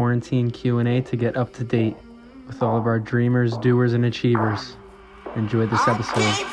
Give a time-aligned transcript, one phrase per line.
[0.00, 1.94] quarantine Q&A to get up to date
[2.46, 4.74] with all of our dreamers, doers, and achievers.
[5.36, 6.46] Enjoy this episode.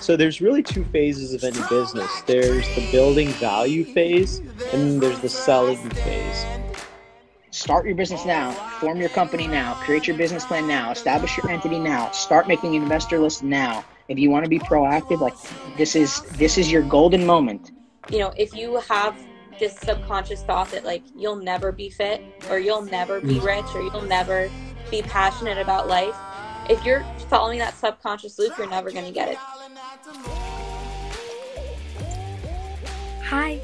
[0.00, 2.22] So there's really two phases of any business.
[2.22, 6.46] There's the building value phase, and then there's the selling phase.
[7.50, 8.52] Start your business now.
[8.80, 9.74] Form your company now.
[9.74, 10.90] Create your business plan now.
[10.90, 12.10] Establish your entity now.
[12.12, 13.84] Start making an investor list now.
[14.08, 15.34] If you want to be proactive, like
[15.76, 17.72] this is this is your golden moment.
[18.10, 19.18] You know, if you have
[19.60, 23.44] this subconscious thought that like you'll never be fit or you'll never be mm.
[23.44, 24.50] rich or you'll never
[24.90, 26.16] be passionate about life,
[26.70, 29.36] if you're following that subconscious loop, you're never going to get it.
[33.24, 33.60] Hi.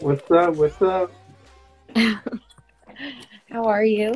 [0.00, 0.56] What's up?
[0.56, 1.12] What's up?
[3.50, 4.14] How are you?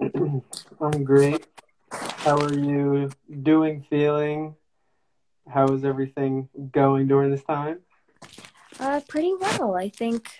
[0.80, 1.46] I'm great.
[1.90, 3.10] How are you
[3.42, 4.54] doing, feeling?
[5.48, 7.80] How is everything going during this time?
[8.80, 9.74] Uh, pretty well.
[9.74, 10.30] I think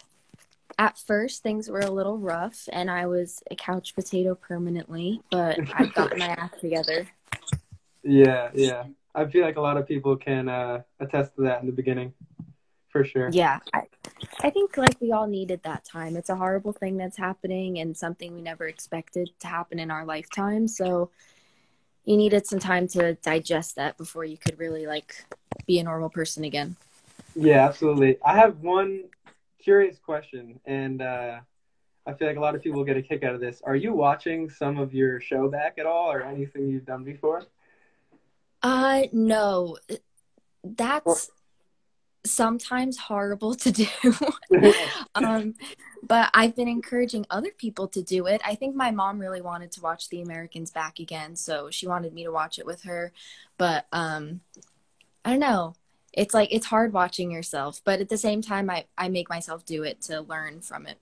[0.78, 5.58] at first things were a little rough and I was a couch potato permanently, but
[5.74, 7.06] I've gotten my act together.
[8.02, 8.84] Yeah, yeah.
[9.14, 12.12] I feel like a lot of people can uh, attest to that in the beginning,
[12.88, 13.30] for sure.
[13.30, 13.82] Yeah, I,
[14.40, 16.16] I think like we all needed that time.
[16.16, 20.04] It's a horrible thing that's happening and something we never expected to happen in our
[20.04, 20.66] lifetime.
[20.66, 21.10] So
[22.04, 25.24] you needed some time to digest that before you could really like
[25.66, 26.76] be a normal person again.
[27.34, 28.18] Yeah, absolutely.
[28.24, 29.04] I have one
[29.62, 31.40] curious question, and uh,
[32.06, 33.62] I feel like a lot of people get a kick out of this.
[33.64, 37.44] Are you watching some of your show back at all, or anything you've done before?
[38.62, 39.76] Uh, no.
[40.62, 41.30] That's
[42.26, 43.86] sometimes horrible to do.
[45.14, 45.54] um,
[46.02, 48.40] but I've been encouraging other people to do it.
[48.44, 52.12] I think my mom really wanted to watch The Americans back again, so she wanted
[52.12, 53.12] me to watch it with her.
[53.58, 54.40] But um,
[55.24, 55.74] I don't know.
[56.16, 59.64] It's like it's hard watching yourself, but at the same time, I I make myself
[59.64, 60.98] do it to learn from it.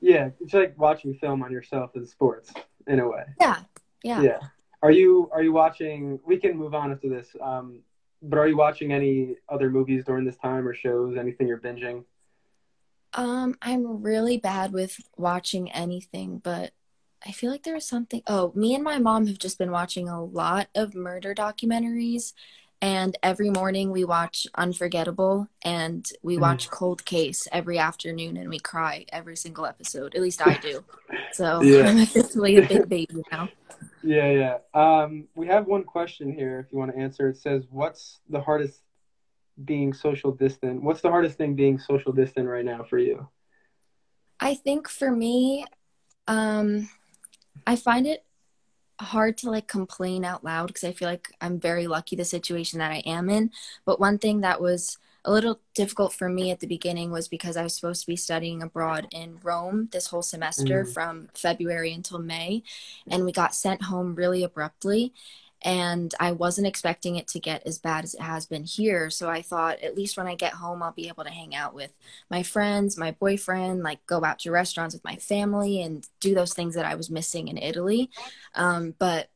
[0.00, 2.52] Yeah, it's like watching film on yourself in sports
[2.86, 3.24] in a way.
[3.40, 3.60] Yeah,
[4.02, 4.22] yeah.
[4.22, 4.38] Yeah.
[4.82, 6.20] Are you are you watching?
[6.24, 7.34] We can move on after this.
[7.40, 7.80] Um,
[8.22, 11.16] but are you watching any other movies during this time or shows?
[11.16, 12.04] Anything you're binging?
[13.12, 16.72] Um, I'm really bad with watching anything, but
[17.26, 18.22] I feel like there was something.
[18.26, 22.32] Oh, me and my mom have just been watching a lot of murder documentaries,
[22.82, 28.58] and every morning we watch Unforgettable and we watch Cold Case every afternoon, and we
[28.58, 30.14] cry every single episode.
[30.14, 30.84] At least I do.
[31.32, 31.86] So Yeah.
[31.86, 33.48] I'm officially a big baby now.
[34.02, 34.58] Yeah, yeah.
[34.74, 36.60] Um, we have one question here.
[36.60, 38.82] If you want to answer, it says, "What's the hardest
[39.64, 40.82] being social distant?
[40.82, 43.28] What's the hardest thing being social distant right now for you?"
[44.38, 45.64] I think for me,
[46.28, 46.88] um,
[47.66, 48.25] I find it
[49.00, 52.78] hard to like complain out loud because I feel like I'm very lucky the situation
[52.78, 53.50] that I am in.
[53.84, 57.56] But one thing that was a little difficult for me at the beginning was because
[57.56, 60.92] I was supposed to be studying abroad in Rome this whole semester Mhm.
[60.94, 62.62] from February until May,
[63.08, 65.12] and we got sent home really abruptly.
[65.62, 69.10] And I wasn't expecting it to get as bad as it has been here.
[69.10, 71.74] So I thought, at least when I get home, I'll be able to hang out
[71.74, 71.92] with
[72.30, 76.54] my friends, my boyfriend, like go out to restaurants with my family and do those
[76.54, 78.10] things that I was missing in Italy.
[78.54, 79.28] Um, but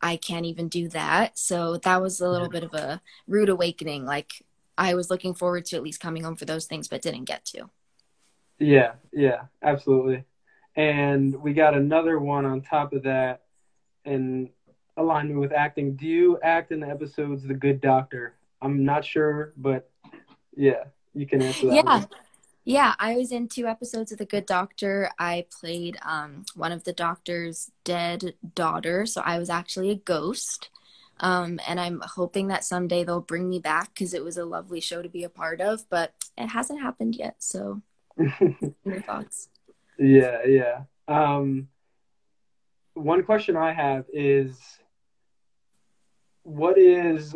[0.00, 1.38] I can't even do that.
[1.38, 4.04] So that was a little bit of a rude awakening.
[4.04, 4.44] Like
[4.76, 7.44] I was looking forward to at least coming home for those things, but didn't get
[7.46, 7.70] to.
[8.58, 10.24] Yeah, yeah, absolutely.
[10.76, 13.42] And we got another one on top of that
[14.04, 14.50] in
[14.96, 15.96] alignment with acting.
[15.96, 18.34] Do you act in the episodes The Good Doctor?
[18.62, 19.90] I'm not sure, but
[20.56, 20.84] yeah,
[21.14, 21.74] you can answer that.
[21.74, 21.82] Yeah.
[21.82, 22.08] one.
[22.66, 25.10] Yeah, I was in two episodes of The Good Doctor.
[25.18, 30.70] I played um, one of the doctor's dead daughter, so I was actually a ghost.
[31.20, 34.80] Um, and I'm hoping that someday they'll bring me back because it was a lovely
[34.80, 37.36] show to be a part of, but it hasn't happened yet.
[37.38, 37.82] So,
[38.18, 39.48] your thoughts?
[39.98, 40.82] Yeah, yeah.
[41.06, 41.68] Um,
[42.94, 44.58] one question I have is
[46.44, 47.34] what is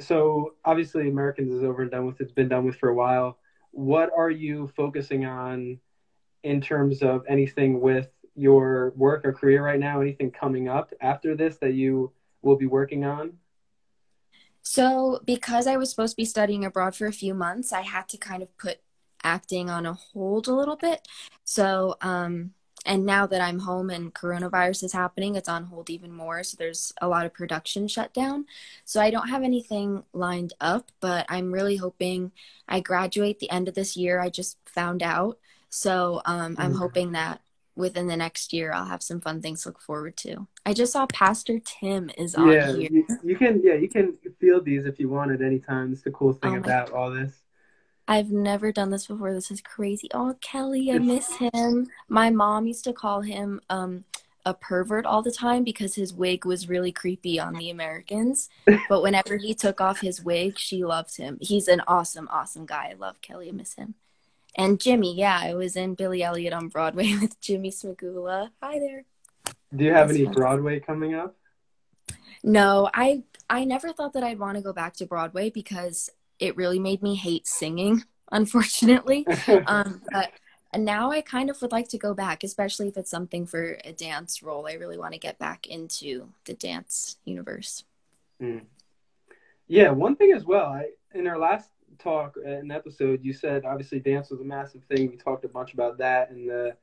[0.00, 2.20] so obviously Americans is over and done with.
[2.20, 3.38] It's been done with for a while.
[3.70, 5.78] What are you focusing on
[6.42, 10.00] in terms of anything with your work or career right now?
[10.00, 13.34] Anything coming up after this that you will be working on?
[14.62, 18.08] So, because I was supposed to be studying abroad for a few months, I had
[18.10, 18.78] to kind of put
[19.24, 21.06] acting on a hold a little bit.
[21.44, 22.52] So, um,
[22.84, 26.42] and now that I'm home and coronavirus is happening, it's on hold even more.
[26.42, 28.46] So, there's a lot of production shut down.
[28.84, 32.32] So, I don't have anything lined up, but I'm really hoping
[32.68, 34.20] I graduate the end of this year.
[34.20, 35.38] I just found out.
[35.68, 37.40] So, um, I'm hoping that
[37.74, 40.46] within the next year, I'll have some fun things to look forward to.
[40.66, 42.88] I just saw Pastor Tim is on yeah, here.
[42.90, 43.60] you, you can.
[43.64, 45.92] Yeah, you can feel these if you want at any time.
[45.92, 47.41] It's the cool thing Oh about all this.
[48.08, 49.32] I've never done this before.
[49.32, 50.08] This is crazy.
[50.12, 51.88] Oh, Kelly, I miss him.
[52.08, 54.04] My mom used to call him um,
[54.44, 58.48] a pervert all the time because his wig was really creepy on the Americans.
[58.88, 61.38] But whenever he took off his wig, she loved him.
[61.40, 62.90] He's an awesome, awesome guy.
[62.90, 63.48] I love Kelly.
[63.48, 63.94] I miss him.
[64.56, 68.50] And Jimmy, yeah, I was in Billy Elliot on Broadway with Jimmy Smagula.
[68.62, 69.04] Hi there.
[69.74, 70.34] Do you have That's any fun.
[70.34, 71.36] Broadway coming up?
[72.42, 76.10] No, I I never thought that I'd want to go back to Broadway because
[76.42, 78.02] it really made me hate singing,
[78.32, 79.26] unfortunately.
[79.66, 80.32] um, but
[80.76, 83.92] now I kind of would like to go back, especially if it's something for a
[83.92, 84.66] dance role.
[84.66, 87.84] I really want to get back into the dance universe.
[88.40, 88.64] Mm.
[89.68, 90.66] Yeah, one thing as well.
[90.66, 95.10] I in our last talk an episode, you said obviously dance was a massive thing.
[95.10, 96.76] We talked a bunch about that and the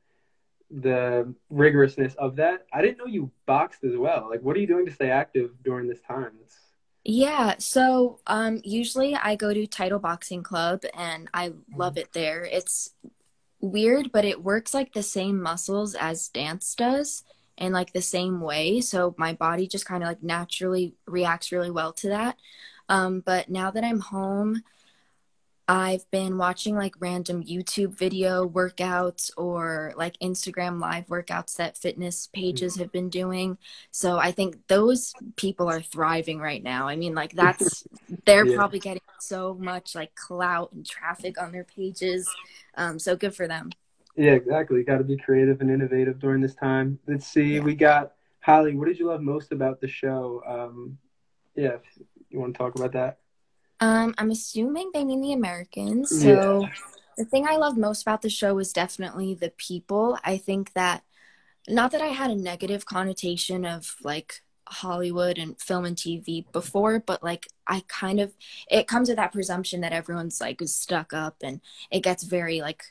[0.71, 2.65] the rigorousness of that.
[2.71, 4.27] I didn't know you boxed as well.
[4.29, 6.31] Like, what are you doing to stay active during this time?
[6.43, 6.55] It's
[7.11, 12.45] Yeah, so um, usually I go to Title Boxing Club and I love it there.
[12.45, 12.91] It's
[13.59, 17.23] weird, but it works like the same muscles as dance does
[17.57, 18.79] in like the same way.
[18.81, 22.37] So my body just kind of like naturally reacts really well to that.
[22.89, 24.61] Um, but now that I'm home,
[25.71, 32.27] I've been watching like random YouTube video workouts or like Instagram live workouts that fitness
[32.33, 33.59] pages have been doing.
[33.91, 36.87] So I think those people are thriving right now.
[36.87, 37.85] I mean, like that's
[38.25, 38.55] they're Yeah.
[38.55, 42.37] probably getting so much like clout and traffic on their pages.
[42.75, 43.75] Um, so good for them.
[44.15, 44.83] yeah, exactly.
[44.83, 46.99] Got to be creative and innovative during this time.
[47.07, 47.59] Let's see.
[47.59, 48.75] We got Holly.
[48.75, 50.41] What did you love most about the show?
[50.45, 50.97] Um,
[51.55, 51.77] yeah,
[52.29, 53.19] you want to talk about that?
[53.79, 56.09] Um, I'm assuming they mean the Americans.
[56.21, 56.69] So Yeah.
[57.17, 60.17] the thing I love most about the show is definitely the people.
[60.23, 61.03] I think that
[61.67, 66.99] not that I had a negative connotation of like Hollywood and film and TV before,
[66.99, 68.33] but like I kind of
[68.69, 71.61] it comes with that presumption that everyone's like stuck up and
[71.91, 72.83] it gets very like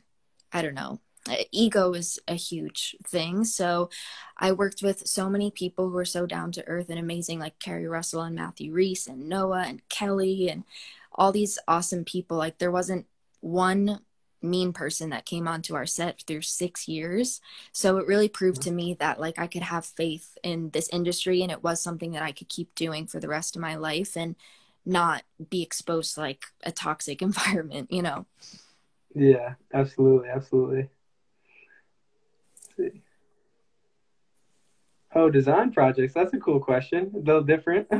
[0.53, 1.01] I don't know.
[1.29, 3.45] Uh, ego is a huge thing.
[3.45, 3.91] So
[4.37, 7.59] I worked with so many people who are so down to earth and amazing, like
[7.59, 10.65] Keri Russell and Matthew Rhys and Noah and Kelly and
[11.13, 12.37] all these awesome people.
[12.37, 13.07] Like there wasn't
[13.41, 14.01] one
[14.41, 17.41] mean person that came onto our set through six years.
[17.73, 21.43] So it really proved to me that like I could have faith in this industry
[21.43, 24.17] and it was something that I could keep doing for the rest of my life
[24.17, 24.37] and
[24.87, 28.27] not be exposed to like a toxic environment, you know.
[29.15, 30.89] Yeah, absolutely, absolutely.
[32.79, 33.03] See.
[35.15, 36.15] Oh, design projects.
[36.15, 37.11] That's a cool question.
[37.15, 37.89] A little different.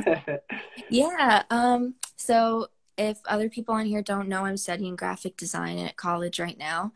[0.89, 1.43] Yeah.
[1.49, 2.67] Um, so
[2.97, 6.93] if other people on here don't know, I'm studying graphic design at college right now.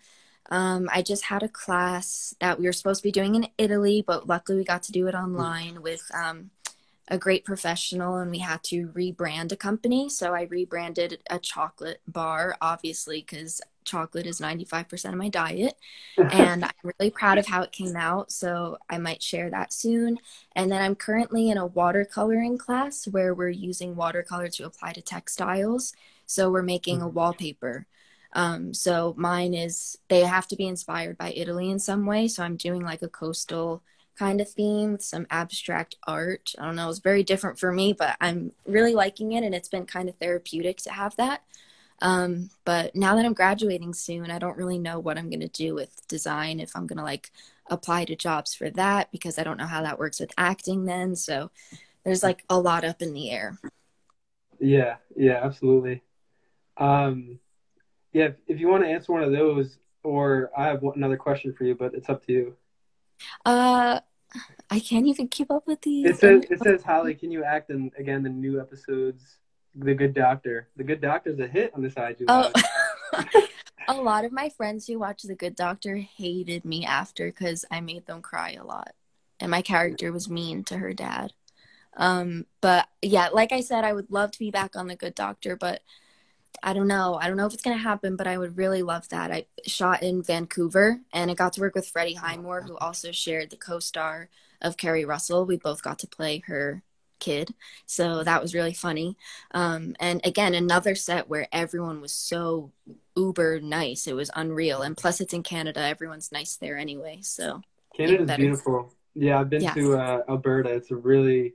[0.50, 4.04] Um, I just had a class that we were supposed to be doing in Italy,
[4.06, 6.50] but luckily we got to do it online with um,
[7.08, 10.10] a great professional and we had to rebrand a company.
[10.10, 15.76] So I rebranded a chocolate bar, obviously, because chocolate is 95% of my diet.
[16.18, 18.32] And I'm really proud of how it came out.
[18.32, 20.20] So I might share that soon.
[20.56, 25.02] And then I'm currently in a watercoloring class where we're using watercolor to apply to
[25.02, 25.94] textiles.
[26.26, 27.86] So we're making a wallpaper.
[28.34, 32.28] Um, so mine is, they have to be inspired by Italy in some way.
[32.28, 33.84] So I'm doing like a coastal
[34.18, 36.54] kind of theme with some abstract art.
[36.58, 39.44] I don't know, it's very different for me, but I'm really liking it.
[39.44, 41.44] And it's been kind of therapeutic to have that.
[42.04, 45.48] Um, but now that I'm graduating soon, I don't really know what I'm going to
[45.48, 47.32] do with design, if I'm going to like
[47.70, 51.16] apply to jobs for that, because I don't know how that works with acting then.
[51.16, 51.50] So
[52.04, 53.58] there's like a lot up in the air.
[54.60, 56.04] yeah, yeah, absolutely.
[56.76, 57.40] Um,
[58.12, 61.18] yeah, if, if you want to answer one of those, or I have one, another
[61.18, 62.56] question for you, but it's up to you.
[63.46, 64.02] Uh,
[64.70, 66.06] I can't even keep up with these.
[66.06, 69.38] It says, it says, Holly, can you act in again the new episodes?
[69.76, 70.68] The Good Doctor.
[70.76, 72.52] The Good Doctor's a hit on this IG Oh,
[73.14, 73.26] Live.
[73.88, 77.82] a lot of my friends who watch The Good Doctor hated me after because I
[77.82, 78.94] made them cry a lot,
[79.40, 81.34] and my character was mean to her dad.
[81.96, 85.16] Um, but yeah, like I said, I would love to be back on The Good
[85.16, 85.82] Doctor, but
[86.62, 87.20] I don't know.
[87.22, 89.32] I don't know if it's gonna happen, but I would really love that.
[89.32, 93.50] I shot in Vancouver, and I got to work with Freddie Highmore, who also shared
[93.50, 94.30] the co-star
[94.62, 95.46] of Keri Russell.
[95.46, 96.84] We both got to play her
[97.24, 97.54] kid,
[97.86, 99.18] so that was really funny.
[99.52, 102.72] Um, and again, another set where everyone was so
[103.16, 104.08] uber nice.
[104.08, 104.82] It was unreal.
[104.82, 105.82] And plus, it's in Canada.
[105.82, 107.20] Everyone's nice there anyway.
[107.22, 107.62] So
[107.96, 108.94] Canada's beautiful.
[109.16, 110.70] Yeah, I've been to uh, Alberta.
[110.70, 111.54] It's a really,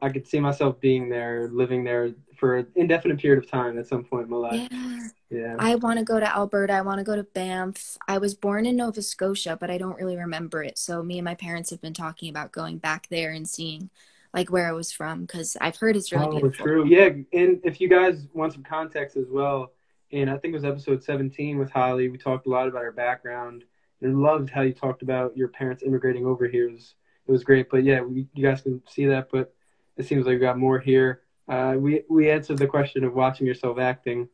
[0.00, 3.86] I could see myself being there, living there for an indefinite period of time at
[3.88, 4.68] some point in my life.
[4.70, 5.56] yeah, Yeah.
[5.58, 6.72] I want to go to Alberta.
[6.74, 7.98] I want to go to Banff.
[8.08, 10.78] I was born in Nova Scotia, but I don't really remember it.
[10.78, 13.90] So me and my parents have been talking about going back there and seeing
[14.34, 16.64] like where I was from because I've heard it's really oh, beautiful.
[16.64, 16.86] true.
[16.86, 19.72] Yeah, and if you guys want some context as well,
[20.12, 22.08] and I think it was episode 17 with Holly.
[22.08, 23.64] We talked a lot about her background
[24.02, 26.68] and loved how you talked about your parents immigrating over here.
[26.68, 26.94] It was,
[27.26, 27.70] it was great.
[27.70, 29.54] But yeah, we, you guys can see that, but
[29.96, 31.22] it seems like we got more here.
[31.48, 34.28] Uh, we, we answered the question of watching yourself acting.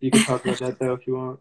[0.00, 1.40] You can talk about that though if you want.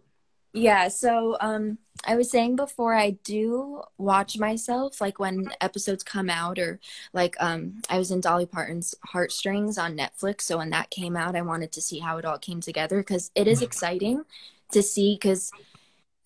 [0.54, 1.78] Yeah, so um
[2.08, 6.80] I was saying before I do watch myself like when episodes come out or
[7.14, 11.36] like um I was in Dolly Parton's Heartstrings on Netflix, so when that came out
[11.36, 14.24] I wanted to see how it all came together cuz it is exciting
[14.72, 15.52] to see cuz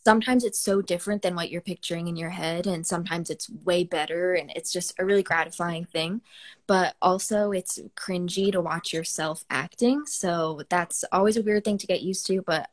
[0.05, 3.83] sometimes it's so different than what you're picturing in your head and sometimes it's way
[3.83, 6.21] better and it's just a really gratifying thing
[6.67, 11.87] but also it's cringy to watch yourself acting so that's always a weird thing to
[11.87, 12.69] get used to but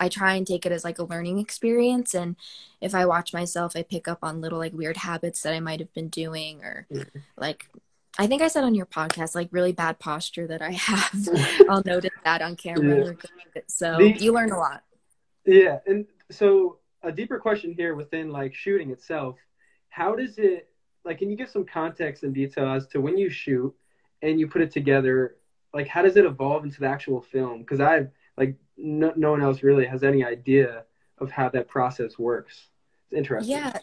[0.00, 2.14] I try and take it as like a learning experience.
[2.14, 2.36] And
[2.80, 5.78] if I watch myself, I pick up on little like weird habits that I might
[5.78, 7.18] have been doing or mm-hmm.
[7.36, 7.68] like
[8.18, 11.28] I think I said on your podcast, like really bad posture that I have.
[11.68, 13.14] I'll notice that on camera.
[13.54, 13.62] Yeah.
[13.68, 14.82] So the, you learn a lot.
[15.46, 15.78] Yeah.
[15.86, 19.36] And so a deeper question here within like shooting itself,
[19.90, 20.68] how does it
[21.04, 23.74] like can you give some context and detail as to when you shoot
[24.22, 25.36] and you put it together,
[25.72, 27.60] like how does it evolve into the actual film?
[27.60, 30.84] Because I've like no, no one else really has any idea
[31.18, 32.68] of how that process works.
[33.04, 33.56] It's interesting.
[33.56, 33.78] Yeah.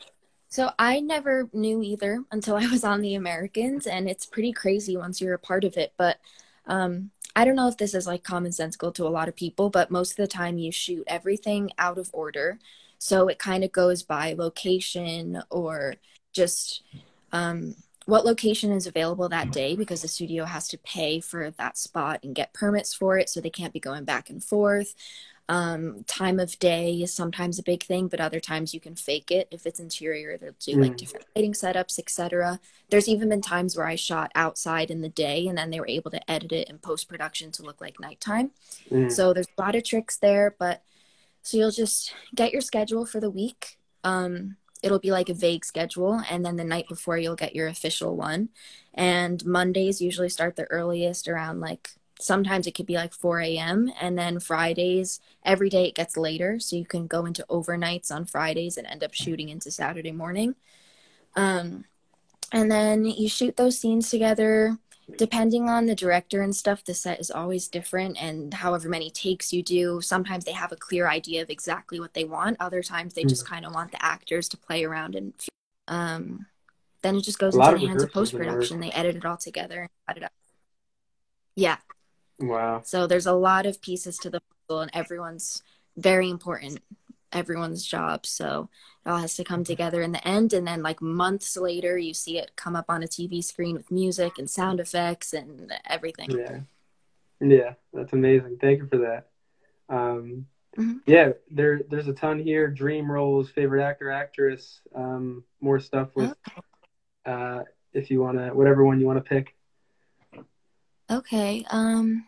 [0.49, 4.95] So I never knew either until I was on The Americans, and it's pretty crazy
[4.97, 5.93] once you're a part of it.
[5.97, 6.17] But
[6.65, 9.91] um, I don't know if this is like commonsensical to a lot of people, but
[9.91, 12.59] most of the time you shoot everything out of order.
[12.97, 15.95] So it kind of goes by location or
[16.33, 16.83] just
[17.31, 17.75] um,
[18.07, 22.21] what location is available that day because the studio has to pay for that spot
[22.23, 24.95] and get permits for it so they can't be going back and forth.
[25.49, 29.29] Um, time of day is sometimes a big thing but other times you can fake
[29.29, 29.49] it.
[29.51, 30.97] If it's interior they'll do like mm.
[30.97, 32.59] different lighting setups etc
[32.89, 35.87] there's even been times where i shot outside in the day and then they were
[35.87, 38.51] able to edit it in post-production to look like nighttime.
[38.91, 39.11] Mm.
[39.11, 40.81] so there's a lot of tricks there but
[41.47, 43.77] so you'll just get your schedule for the week.
[44.03, 47.67] Um, it'll be like a vague schedule and then the night before you'll get your
[47.67, 48.49] official one.
[48.93, 53.91] And mondays usually start the earliest around like sometimes it could be like 4 a.m
[54.01, 58.25] and then fridays every day it gets later so you can go into overnights on
[58.25, 60.55] fridays and end up shooting into saturday morning.
[61.35, 61.85] Um,
[62.51, 64.77] and then you shoot those scenes together
[65.15, 68.21] depending on the director and stuff, the set is always different.
[68.21, 72.13] And however many takes you do, sometimes they have a clear idea of exactly what
[72.13, 72.57] they want.
[72.59, 73.29] Other times they mm.
[73.29, 75.33] just kind of want the actors to play around and
[75.87, 76.47] um,
[77.01, 78.79] then it just goes into the hands of post production.
[78.79, 80.33] They edit it all together and cut it up.
[81.55, 81.77] Yeah.
[82.39, 82.81] Wow.
[82.83, 85.63] So there's a lot of pieces to the puzzle, and everyone's
[85.95, 86.81] very important
[87.31, 88.25] everyone's job.
[88.25, 88.69] So
[89.05, 90.53] it all has to come together in the end.
[90.53, 93.91] And then, like months later, you see it come up on a TV screen with
[93.91, 96.31] music and sound effects and everything.
[96.31, 96.59] Yeah.
[97.39, 98.57] Yeah, that's amazing.
[98.59, 99.27] Thank you for that.
[99.89, 100.97] Um, mm-hmm.
[101.05, 102.67] Yeah, there there's a ton here.
[102.67, 106.33] Dream roles, favorite actor, actress, um, more stuff with.
[107.25, 107.31] Oh.
[107.31, 109.55] Uh, if you wanna, whatever one you wanna pick.
[111.09, 111.65] Okay.
[111.69, 112.25] Um.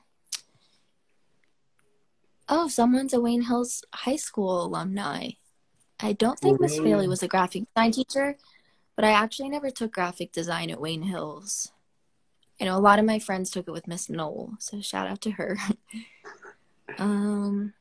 [2.51, 5.29] Oh, someone's a Wayne Hills High School alumni.
[5.99, 8.37] I don't think Miss Bailey was a graphic design teacher,
[8.95, 11.71] but I actually never took graphic design at Wayne Hills.
[12.59, 15.21] You know, a lot of my friends took it with Miss Knoll, so shout out
[15.21, 15.57] to her.
[16.97, 17.73] um,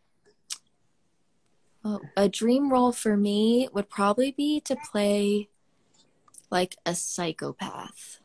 [1.83, 5.49] well, a dream role for me would probably be to play
[6.51, 8.21] like a psychopath.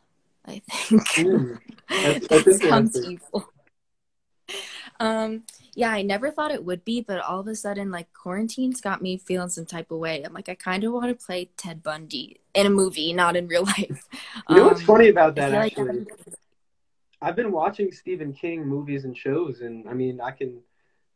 [0.45, 1.01] I think.
[1.03, 1.59] Mm,
[2.27, 3.47] that sounds evil.
[4.99, 5.43] Um,
[5.75, 9.01] yeah, I never thought it would be, but all of a sudden, like quarantine's got
[9.01, 10.23] me feeling some type of way.
[10.23, 13.47] I'm like, I kind of want to play Ted Bundy in a movie, not in
[13.47, 14.07] real life.
[14.49, 15.53] You know what's um, funny about that?
[15.53, 16.07] Actually, like
[17.21, 20.59] I've been watching Stephen King movies and shows, and I mean, I can,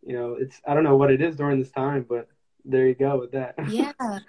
[0.05, 2.27] you know, it's I don't know what it is during this time, but
[2.65, 3.55] there you go with that.
[3.69, 3.93] yeah.
[3.99, 4.21] Well,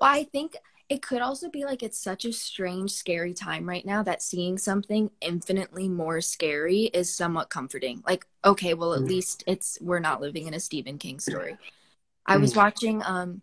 [0.00, 0.56] I think
[0.88, 4.56] it could also be like it's such a strange, scary time right now that seeing
[4.56, 8.02] something infinitely more scary is somewhat comforting.
[8.06, 9.08] Like, okay, well, at mm.
[9.08, 11.56] least it's we're not living in a Stephen King story.
[12.26, 12.56] I was mm.
[12.56, 13.42] watching um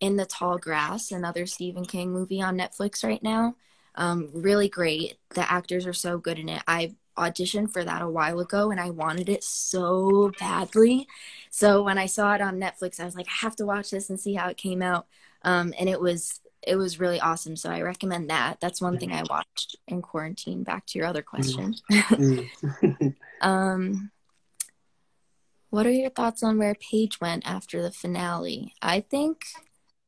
[0.00, 3.54] In the Tall Grass, another Stephen King movie on Netflix right now.
[3.94, 5.16] Um, really great.
[5.34, 6.62] The actors are so good in it.
[6.66, 11.06] I auditioned for that a while ago and I wanted it so badly.
[11.50, 14.10] So when I saw it on Netflix, I was like, I have to watch this
[14.10, 15.06] and see how it came out.
[15.42, 17.56] Um, and it was it was really awesome.
[17.56, 18.60] So I recommend that.
[18.60, 20.62] That's one thing I watched in quarantine.
[20.62, 21.74] Back to your other question.
[21.90, 23.08] Mm-hmm.
[23.40, 24.10] um,
[25.70, 28.74] what are your thoughts on where Paige went after the finale?
[28.82, 29.44] I think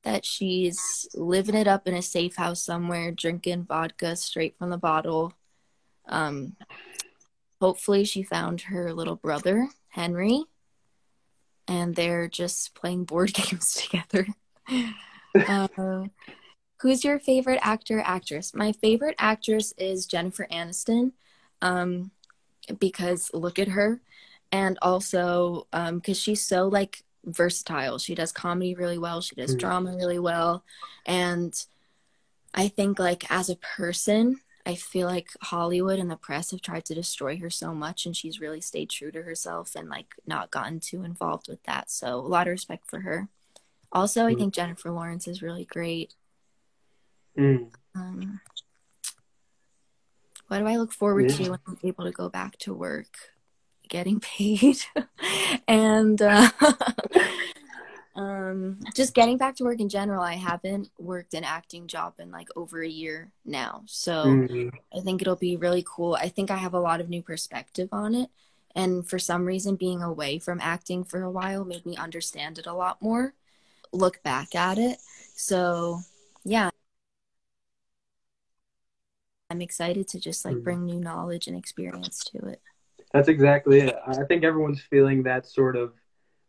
[0.03, 4.77] that she's living it up in a safe house somewhere, drinking vodka straight from the
[4.77, 5.33] bottle.
[6.07, 6.57] Um,
[7.61, 10.45] hopefully, she found her little brother, Henry.
[11.69, 14.27] and they're just playing board games together.
[15.49, 15.69] uh,
[16.83, 18.55] who's your favorite actor actress?
[18.55, 21.13] My favorite actress is Jennifer Aniston,
[21.63, 22.11] um,
[22.79, 24.01] because look at her,
[24.51, 27.99] and also because um, she's so like versatile.
[27.99, 29.21] She does comedy really well.
[29.21, 29.61] She does mm.
[29.61, 30.65] drama really well,
[31.07, 31.55] and
[32.53, 36.85] I think like as a person, I feel like Hollywood and the press have tried
[36.87, 40.51] to destroy her so much, and she's really stayed true to herself and like not
[40.51, 41.93] gotten too involved with that.
[41.93, 43.29] So a lot of respect for her.
[43.93, 44.39] Also, I mm.
[44.39, 46.15] think Jennifer Lawrence is really great.
[47.39, 47.71] Mm.
[47.95, 48.41] Um,
[50.49, 51.37] what do I look forward yeah.
[51.37, 53.17] to when I'm able to go back to work?
[53.89, 54.79] Getting paid
[55.69, 56.51] and uh,
[58.15, 60.23] um, just getting back to work in general.
[60.23, 64.69] I haven't worked an acting job in like over a year now, so mm-hmm.
[64.95, 66.15] I think it'll be really cool.
[66.15, 68.29] I think I have a lot of new perspective on it,
[68.75, 72.67] and for some reason, being away from acting for a while made me understand it
[72.67, 73.35] a lot more.
[73.93, 74.99] Look back at it,
[75.35, 76.01] so
[76.45, 76.71] yeah.
[79.53, 80.65] I'm excited to just like mm-hmm.
[80.65, 82.63] bring new knowledge and experience to it.
[83.13, 83.95] That's exactly it.
[84.07, 85.93] I think everyone's feeling that sort of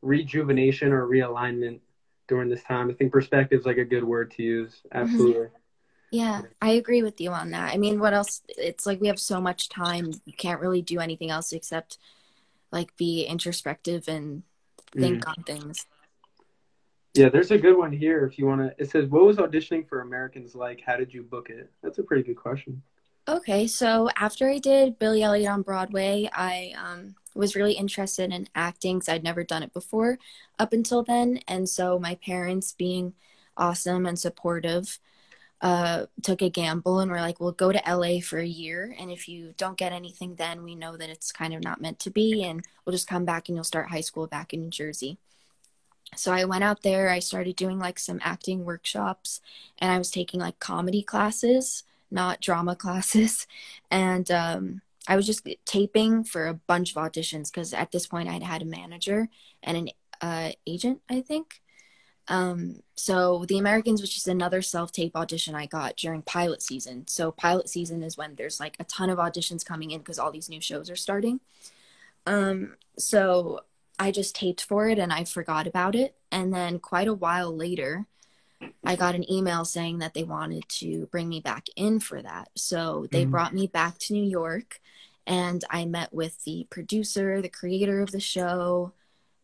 [0.01, 1.81] rejuvenation or realignment
[2.29, 2.89] during this time.
[2.89, 4.71] I think perspective is like a good word to use.
[4.71, 4.97] Mm-hmm.
[4.97, 5.47] Absolutely.
[6.11, 7.73] Yeah, I agree with you on that.
[7.73, 8.41] I mean, what else?
[8.47, 10.13] It's like we have so much time.
[10.25, 11.97] You can't really do anything else except
[12.71, 14.43] like be introspective and
[14.95, 15.27] think mm.
[15.27, 15.87] on things.
[17.15, 18.75] Yeah, there's a good one here if you want to.
[18.81, 20.81] It says, What was auditioning for Americans like?
[20.85, 21.69] How did you book it?
[21.81, 22.81] That's a pretty good question.
[23.27, 28.49] Okay, so after I did Billy Elliot on Broadway, I um, was really interested in
[28.53, 30.19] acting because I'd never done it before
[30.59, 31.39] up until then.
[31.47, 33.13] And so my parents, being
[33.55, 34.99] awesome and supportive,
[35.61, 38.93] uh, took a gamble and were like, we'll go to LA for a year.
[38.99, 41.99] And if you don't get anything, then we know that it's kind of not meant
[41.99, 42.43] to be.
[42.43, 45.17] And we'll just come back and you'll start high school back in New Jersey.
[46.15, 49.41] So I went out there, I started doing like some acting workshops,
[49.79, 53.47] and I was taking like comedy classes, not drama classes.
[53.91, 58.29] And um, I was just taping for a bunch of auditions because at this point
[58.29, 59.27] I'd had a manager
[59.61, 59.89] and an
[60.21, 61.61] uh, agent, I think.
[62.29, 67.05] Um, so the Americans was just another self-tape audition I got during pilot season.
[67.07, 70.31] So pilot season is when there's like a ton of auditions coming in because all
[70.31, 71.41] these new shows are starting.
[72.25, 73.61] Um, so
[73.99, 76.15] I just taped for it and I forgot about it.
[76.31, 78.05] And then quite a while later,
[78.83, 82.49] I got an email saying that they wanted to bring me back in for that.
[82.55, 83.31] So they mm-hmm.
[83.31, 84.79] brought me back to New York
[85.25, 88.93] and I met with the producer, the creator of the show,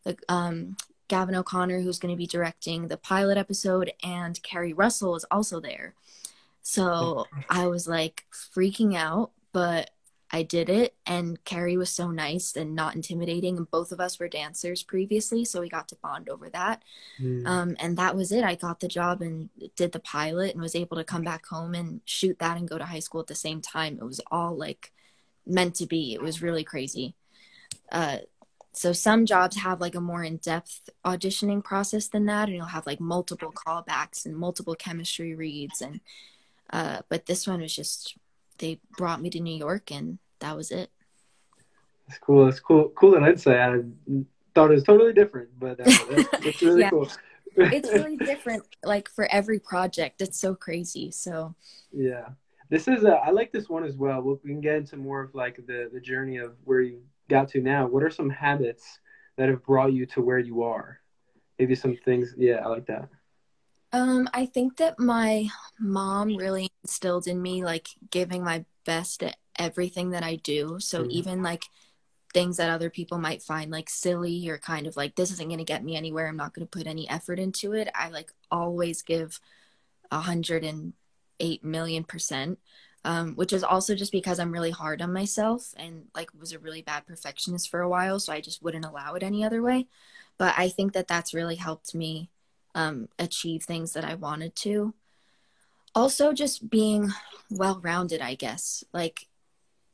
[0.03, 0.75] the um,
[1.07, 5.59] Gavin O'Connor, who's going to be directing the pilot episode, and Keri Russell is also
[5.59, 5.95] there.
[6.61, 9.89] So I was like freaking out, but
[10.31, 14.19] I did it, and Keri was so nice and not intimidating, and both of us
[14.19, 16.83] were dancers previously, so we got to bond over that.
[17.19, 17.47] Mm.
[17.47, 18.43] Um, and that was it.
[18.43, 21.73] I got the job and did the pilot, and was able to come back home
[21.73, 23.97] and shoot that and go to high school at the same time.
[23.99, 24.91] It was all like
[25.47, 26.13] meant to be.
[26.13, 27.15] It was really crazy.
[27.91, 28.19] Uh,
[28.71, 32.85] so some jobs have like a more in-depth auditioning process than that, and you'll have
[32.85, 35.81] like multiple callbacks and multiple chemistry reads.
[35.81, 36.01] And
[36.71, 38.15] uh, but this one was just
[38.59, 40.91] they brought me to New York, and that was it.
[42.07, 42.45] That's cool.
[42.45, 42.89] That's cool.
[42.89, 43.57] Cool and insight.
[43.57, 43.81] I
[44.55, 46.89] thought it was totally different, but uh, it's really yeah.
[46.89, 47.09] cool.
[47.55, 50.21] it's really different, like for every project.
[50.21, 51.11] It's so crazy.
[51.11, 51.55] So
[51.91, 52.29] yeah.
[52.69, 54.21] This is a, I like this one as well.
[54.21, 57.61] We can get into more of like the the journey of where you got to
[57.61, 57.87] now.
[57.87, 58.99] What are some habits
[59.37, 60.99] that have brought you to where you are?
[61.57, 62.35] Maybe some things.
[62.37, 63.09] Yeah, I like that.
[63.91, 65.47] Um, I think that my
[65.79, 70.79] mom really instilled in me like giving my best at everything that I do.
[70.79, 71.11] So mm-hmm.
[71.11, 71.63] even like
[72.33, 75.57] things that other people might find like silly or kind of like this isn't going
[75.57, 76.27] to get me anywhere.
[76.27, 77.89] I'm not going to put any effort into it.
[77.95, 79.39] I like always give
[80.11, 80.93] a hundred and
[81.39, 82.59] 8 million percent
[83.05, 86.59] um, which is also just because I'm really hard on myself and like was a
[86.59, 88.19] really bad perfectionist for a while.
[88.19, 89.87] So I just wouldn't allow it any other way.
[90.37, 92.29] But I think that that's really helped me
[92.79, 94.93] um, achieve things that I wanted to.
[95.93, 97.11] Also, just being
[97.49, 98.85] well rounded, I guess.
[98.93, 99.27] Like,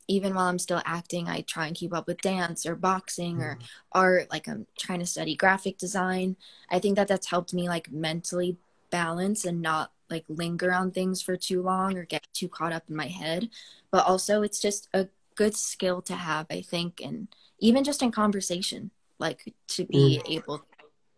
[0.06, 3.56] even while I'm still acting, I try and keep up with dance or boxing or
[3.56, 3.66] mm.
[3.90, 4.30] art.
[4.30, 6.36] Like, I'm trying to study graphic design.
[6.70, 8.56] I think that that's helped me, like, mentally
[8.90, 12.84] balance and not like linger on things for too long or get too caught up
[12.88, 13.50] in my head.
[13.90, 17.26] But also, it's just a good skill to have, I think, and
[17.58, 20.36] even just in conversation, like to be mm.
[20.36, 20.64] able to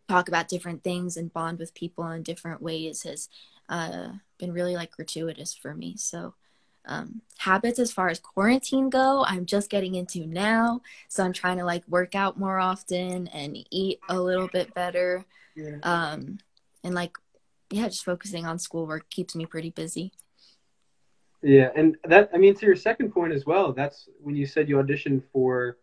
[0.09, 3.29] talk about different things and bond with people in different ways has
[3.69, 5.97] uh, been really like gratuitous for me.
[5.97, 6.35] So,
[6.89, 10.81] Um, habits as far as quarantine go, I'm just getting into now.
[11.09, 15.27] So I'm trying to like work out more often and eat a little bit better.
[15.55, 15.77] Yeah.
[15.83, 16.39] Um,
[16.83, 17.19] and like,
[17.71, 20.13] yeah, just focusing on schoolwork keeps me pretty busy.
[21.43, 23.75] Yeah, and that I mean to your second point as well.
[23.75, 25.77] That's when you said you auditioned for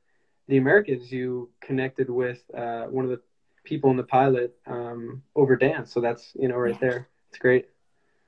[0.47, 1.11] the Americans.
[1.11, 3.21] You connected with uh, one of the
[3.65, 5.91] people in the pilot um, over dance.
[5.91, 6.79] So that's you know right Yeah.
[6.79, 7.07] there.
[7.29, 7.67] It's great.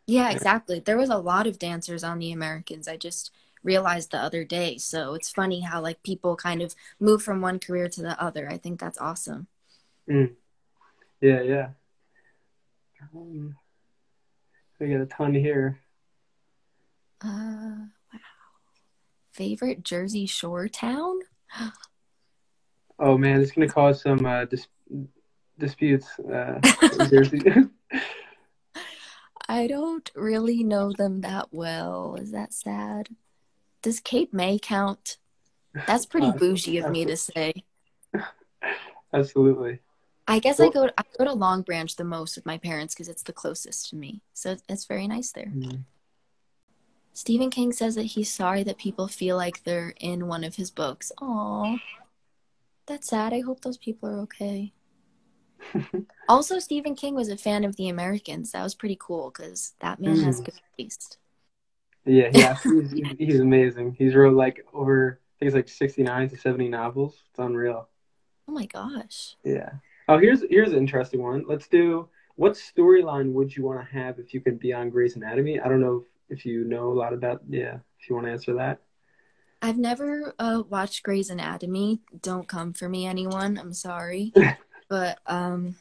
[0.05, 0.79] Yeah, exactly.
[0.79, 2.87] There was a lot of dancers on the Americans.
[2.87, 3.31] I just
[3.63, 4.77] realized the other day.
[4.77, 8.49] So it's funny how like people kind of move from one career to the other.
[8.49, 9.47] I think that's awesome.
[10.07, 10.27] Yeah,
[11.41, 11.69] yeah.
[13.13, 13.55] Um,
[14.79, 15.79] we got a ton here.
[17.21, 18.19] Uh, wow.
[19.31, 21.19] Favorite Jersey Shore town?
[22.99, 24.65] Oh man, it's gonna cause some uh, dis-
[25.59, 26.07] disputes.
[26.19, 26.59] Uh,
[27.09, 27.41] Jersey.
[29.49, 32.15] I don't really know them that well.
[32.15, 33.09] Is that sad?
[33.81, 35.17] Does Cape May count?
[35.85, 37.53] That's pretty Uh, bougie of me to say.
[39.13, 39.79] Absolutely.
[40.27, 42.93] I guess I Well- go I go to Long Branch the most with my parents
[42.93, 44.21] because it's the closest to me.
[44.33, 45.51] So it's- it's very nice there.
[47.13, 50.69] Stephen King says that he's sorry that people feel like they're in one of his
[50.69, 51.11] books.
[51.21, 51.77] Aw.
[52.85, 53.33] That's sad.
[53.33, 54.71] I hope those people are okay.
[56.29, 58.51] Also, Stephen King was a fan of the Americans.
[58.51, 60.45] That was pretty cool because that man has Mm.
[60.45, 61.17] good taste.
[62.05, 62.57] Yeah, yeah.
[62.63, 63.95] He's, he's amazing.
[63.97, 67.15] He's wrote like over I think it's like sixty nine to seventy novels.
[67.29, 67.89] It's unreal.
[68.47, 69.35] Oh my gosh.
[69.43, 69.71] Yeah.
[70.07, 71.43] Oh, here's here's an interesting one.
[71.47, 72.07] Let's do.
[72.35, 75.59] What storyline would you want to have if you could be on Grey's Anatomy?
[75.59, 77.41] I don't know if, if you know a lot about.
[77.49, 78.79] Yeah, if you want to answer that.
[79.61, 81.99] I've never uh, watched Grey's Anatomy.
[82.21, 83.57] Don't come for me, anyone.
[83.57, 84.31] I'm sorry.
[84.89, 85.75] but um,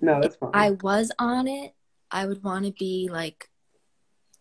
[0.00, 0.50] No, that's fine.
[0.54, 1.74] I was on it.
[2.10, 3.48] I would want to be like,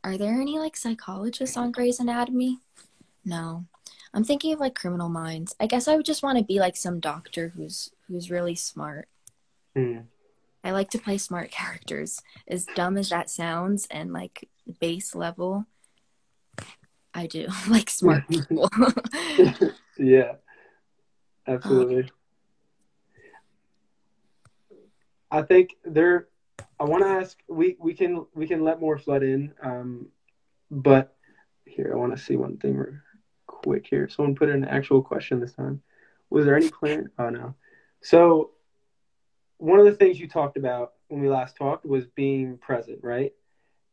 [0.03, 2.59] are there any like psychologists on Grey's Anatomy?
[3.25, 3.65] No.
[4.13, 5.55] I'm thinking of like Criminal Minds.
[5.59, 9.07] I guess I would just want to be like some doctor who's who's really smart.
[9.75, 9.99] Hmm.
[10.63, 12.21] I like to play smart characters.
[12.47, 14.49] As dumb as that sounds, and like
[14.79, 15.65] base level,
[17.13, 18.69] I do like smart people.
[19.97, 20.33] yeah,
[21.47, 22.09] absolutely.
[25.31, 26.27] I think there.
[26.79, 27.37] I want to ask.
[27.47, 29.53] We we can we can let more flood in.
[29.61, 30.07] Um,
[30.69, 31.15] but
[31.65, 32.99] here I want to see one thing
[33.45, 34.07] quick here.
[34.09, 35.81] Someone put in an actual question this time.
[36.29, 37.09] Was there any plan?
[37.17, 37.55] Oh no.
[38.01, 38.51] So
[39.57, 43.33] one of the things you talked about when we last talked was being present, right?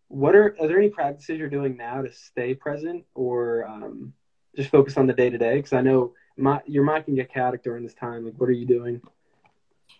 [0.08, 4.12] What are are there any practices you're doing now to stay present, or um,
[4.56, 5.56] just focus on the day to day?
[5.56, 8.24] Because I know my, you're mocking a chaotic during this time.
[8.24, 9.00] Like, what are you doing?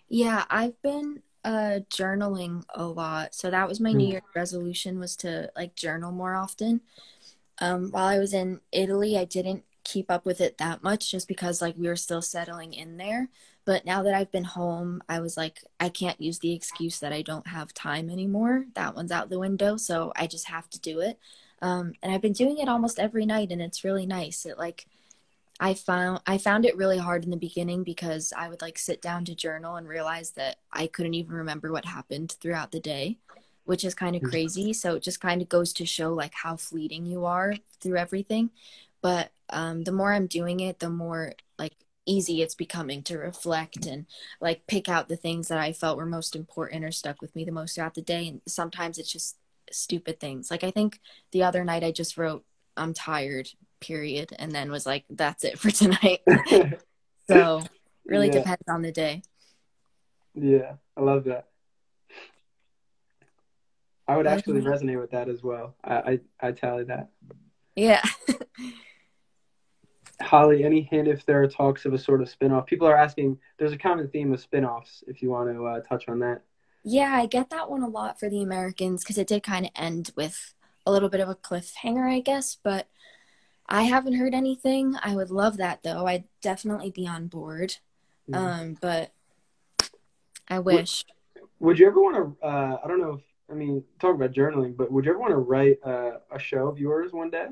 [0.08, 3.34] Yeah, I've been uh journaling a lot.
[3.34, 4.10] So that was my New Hmm.
[4.10, 6.80] Year's resolution was to like journal more often.
[7.60, 11.28] Um while I was in Italy, I didn't keep up with it that much just
[11.28, 13.30] because like we were still settling in there.
[13.66, 17.12] But now that I've been home, I was like I can't use the excuse that
[17.12, 18.66] I don't have time anymore.
[18.74, 21.18] That one's out the window, so I just have to do it.
[21.62, 24.46] Um and I've been doing it almost every night and it's really nice.
[24.46, 24.86] It like
[25.60, 29.00] I found I found it really hard in the beginning because I would like sit
[29.00, 33.18] down to journal and realize that I couldn't even remember what happened throughout the day,
[33.64, 34.22] which is kind of Mhm.
[34.22, 34.72] crazy.
[34.72, 38.50] So it just kind of goes to show like how fleeting you are through everything.
[39.00, 41.74] But um, the more I'm doing it, the more like
[42.06, 44.06] easy it's becoming to reflect and
[44.40, 47.44] like pick out the things that I felt were most important or stuck with me
[47.44, 48.28] the most throughout the day.
[48.28, 49.36] And sometimes it's just
[49.70, 50.50] stupid things.
[50.50, 51.00] Like I think
[51.32, 52.44] the other night I just wrote
[52.76, 53.48] I'm tired,
[53.86, 56.20] period, and then was like, that's it for tonight.
[57.28, 57.62] so
[58.06, 58.32] really Yeah.
[58.40, 59.22] depends on the day.
[60.34, 61.48] Yeah, I love that.
[64.06, 64.68] I would actually yeah.
[64.68, 65.74] resonate with that as well.
[65.82, 67.08] I I, I tally that.
[67.74, 68.02] Yeah.
[70.20, 72.66] Holly, any hint if there are talks of a sort of spin-off?
[72.66, 73.38] People are asking.
[73.58, 75.02] There's a common theme of spin-offs.
[75.06, 76.42] If you want to uh, touch on that.
[76.84, 79.72] yeah, I get that one a lot for the Americans because it did kind of
[79.74, 80.54] end with
[80.86, 82.86] a little bit of a cliffhanger, I guess, but
[83.66, 84.94] I haven't heard anything.
[85.02, 86.06] I would love that though.
[86.06, 87.76] I'd definitely be on board.
[88.28, 88.36] Mhm.
[88.36, 89.12] Um, but
[90.48, 91.04] I wish.
[91.60, 92.46] Would you ever want to?
[92.46, 95.32] Uh, I don't know if I mean talk about journaling, but would you ever want
[95.32, 97.48] to write uh, a show of yours one day?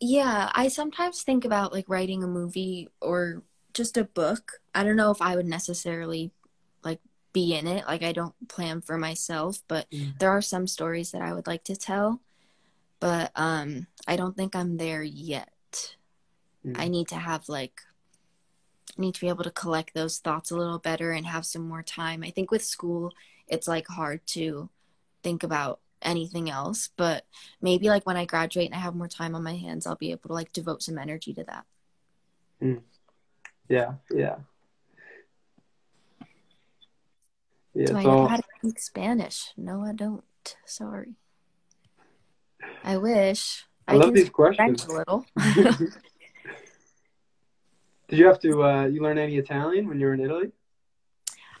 [0.00, 3.42] Yeah, I sometimes think about like writing a movie or
[3.74, 4.52] just a book.
[4.74, 6.32] I don't know if I would necessarily
[6.82, 7.00] like
[7.32, 7.86] be in it.
[7.86, 10.18] Like I don't plan for myself, but Mm.
[10.18, 12.20] there are some stories that I would like to tell.
[13.00, 15.96] But um I don't think I'm there yet.
[16.64, 16.78] Mm.
[16.78, 17.80] I need to have like
[18.96, 21.66] I need to be able to collect those thoughts a little better and have some
[21.66, 22.22] more time.
[22.22, 23.12] I think with school
[23.48, 24.68] it's like hard to
[25.22, 26.88] think about anything else.
[26.96, 27.24] But
[27.60, 30.12] maybe like when I graduate and I have more time on my hands, I'll be
[30.12, 31.64] able to like devote some energy to that.
[33.68, 34.36] Yeah, yeah.
[37.72, 39.52] Yeah, Do I know how to speak Spanish?
[39.56, 40.24] No, I don't.
[40.64, 41.14] Sorry.
[42.84, 43.64] I wish.
[43.86, 44.84] I love these questions.
[44.86, 45.26] A little.
[48.08, 50.50] Did you have to uh, you learn any Italian when you were in Italy?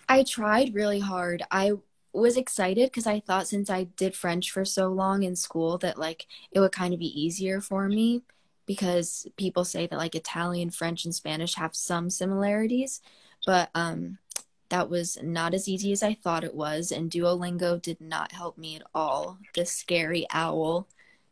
[0.08, 1.42] I tried really hard.
[1.50, 1.72] I
[2.12, 5.98] was excited because I thought since I did French for so long in school that
[5.98, 8.22] like it would kind of be easier for me
[8.66, 13.00] because people say that like Italian, French, and Spanish have some similarities,
[13.46, 14.18] but um
[14.70, 18.56] that was not as easy as I thought it was and Duolingo did not help
[18.56, 19.38] me at all.
[19.54, 20.88] The scary owl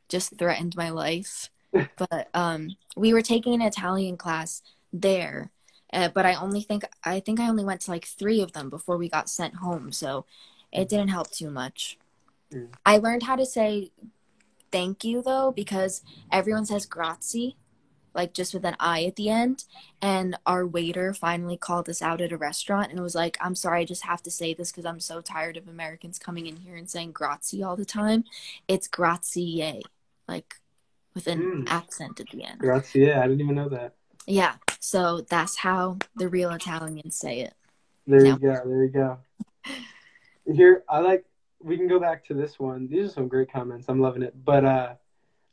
[0.08, 1.50] just threatened my life.
[1.96, 5.50] but um we were taking an Italian class there
[5.92, 8.68] uh, but I only think I think I only went to like three of them
[8.68, 10.26] before we got sent home, so
[10.72, 11.98] it didn't help too much.
[12.52, 12.68] Mm.
[12.84, 13.90] I learned how to say
[14.70, 17.56] thank you though because everyone says grazie,
[18.14, 19.64] like just with an I at the end.
[20.00, 23.80] And our waiter finally called us out at a restaurant and was like, "I'm sorry,
[23.80, 26.76] I just have to say this because I'm so tired of Americans coming in here
[26.76, 28.24] and saying grazie all the time.
[28.66, 29.82] It's grazie,
[30.26, 30.56] like
[31.14, 31.70] with an Mm.
[31.70, 33.12] accent at the end." Grazie.
[33.12, 33.94] I didn't even know that.
[34.26, 37.54] Yeah, so that's how the real Italians say it.
[38.06, 38.32] There Yeah.
[38.34, 38.62] you go.
[38.64, 39.18] There you go.
[40.46, 41.24] Here, I like.
[41.60, 42.86] We can go back to this one.
[42.88, 43.88] These are some great comments.
[43.88, 44.44] I'm loving it.
[44.44, 44.94] But uh,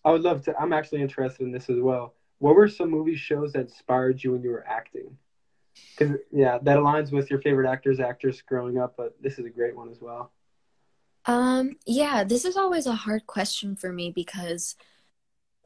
[0.06, 0.58] I would love to.
[0.60, 2.14] I'm actually interested in this as well.
[2.40, 5.18] What were some movie shows that inspired you when you were acting?
[5.98, 8.96] Because yeah, that aligns with your favorite actors, actors growing up.
[8.98, 10.32] But this is a great one as well.
[11.26, 14.76] Um, yeah, this is always a hard question for me because,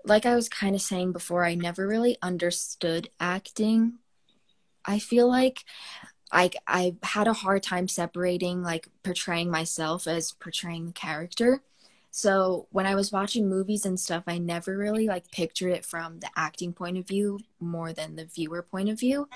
[0.06, 4.00] like I was kind of saying before, I never really understood acting.
[4.86, 5.66] I feel like
[6.32, 11.62] I I had a hard time separating like portraying myself as portraying the character.
[12.12, 16.20] So when I was watching movies and stuff, I never really like pictured it from
[16.20, 19.30] the acting point of view more than the viewer point of view.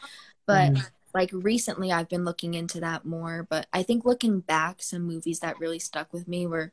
[0.45, 0.73] But
[1.13, 5.39] like recently I've been looking into that more, but I think looking back, some movies
[5.39, 6.71] that really stuck with me were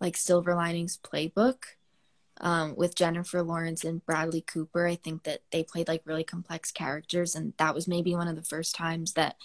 [0.00, 1.56] like Silver Linings Playbook
[2.40, 4.86] um, with Jennifer Lawrence and Bradley Cooper.
[4.86, 8.36] I think that they played like really complex characters, and that was maybe one of
[8.36, 9.36] the first times that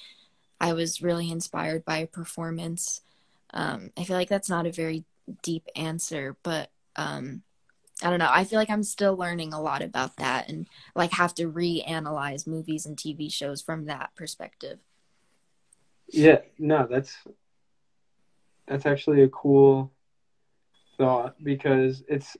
[0.59, 3.01] I was really inspired by a performance.
[3.53, 5.05] Um, I feel like that's not a very
[5.41, 7.43] deep answer, but um,
[8.03, 8.29] I don't know.
[8.29, 12.47] I feel like I'm still learning a lot about that and like have to reanalyze
[12.47, 14.79] movies and TV shows from that perspective.
[16.09, 17.15] Yeah, no, that's
[18.67, 19.91] that's actually a cool
[20.97, 22.37] thought because it's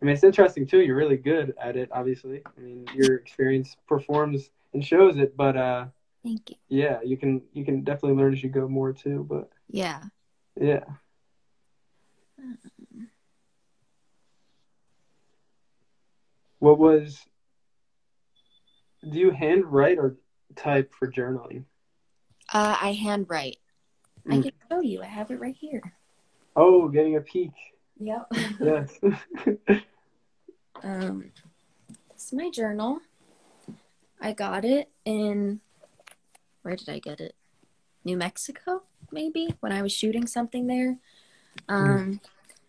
[0.00, 0.80] I mean it's interesting too.
[0.80, 2.42] You're really good at it, obviously.
[2.44, 5.86] I mean your experience performs and shows it, but uh
[6.22, 6.56] Thank you.
[6.68, 10.02] yeah, you can you can definitely learn as you go more too, but Yeah.
[10.60, 10.84] yeah.
[16.58, 17.20] What was
[19.10, 20.16] do you handwrite or
[20.56, 21.64] type for journaling?
[22.52, 23.58] Uh, I handwrite.
[24.30, 24.42] I Mm.
[24.44, 25.02] can show you.
[25.02, 25.82] I have it right here.
[26.56, 27.52] Oh, getting a peek.
[27.98, 28.32] Yep.
[28.60, 28.98] Yes.
[30.82, 31.30] um,
[32.14, 33.00] this is my journal.
[34.20, 35.60] I got it in.
[36.62, 37.34] Where did I get it?
[38.04, 40.98] New Mexico, maybe when I was shooting something there.
[41.68, 42.20] Um,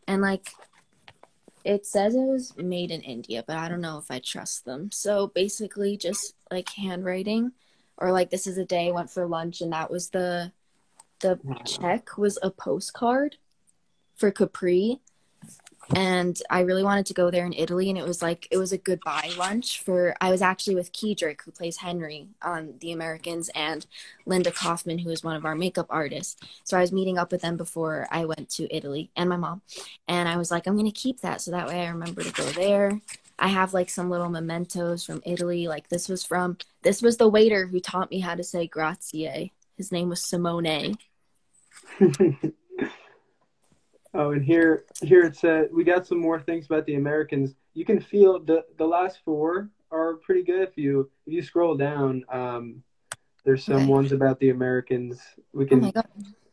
[0.07, 0.49] and like,
[1.63, 4.91] it says it was made in India, but I don't know if I trust them.
[4.91, 7.51] So basically, just like handwriting,
[7.97, 10.51] or like this is a day I went for lunch, and that was the
[11.19, 13.37] the check was a postcard
[14.15, 15.01] for Capri.
[15.93, 18.71] And I really wanted to go there in Italy, and it was like it was
[18.71, 20.15] a goodbye lunch for.
[20.19, 23.85] I was actually with Keidrich, who plays Henry on The Americans, and
[24.25, 26.37] Linda Kaufman, who is one of our makeup artists.
[26.63, 29.61] So I was meeting up with them before I went to Italy, and my mom.
[30.07, 32.45] And I was like, I'm gonna keep that so that way I remember to go
[32.51, 32.99] there.
[33.37, 35.67] I have like some little mementos from Italy.
[35.67, 39.51] Like this was from this was the waiter who taught me how to say grazie.
[39.77, 40.95] His name was Simone.
[44.15, 47.56] oh, and here here it said we got some more things about the Americans.
[47.73, 51.75] You can feel the the last four are pretty good if you if you scroll
[51.75, 52.23] down.
[52.30, 52.84] Um,
[53.43, 53.91] there's some Okay.
[53.91, 55.21] ones about the Americans.
[55.54, 55.80] We can.
[55.80, 56.08] Oh my god,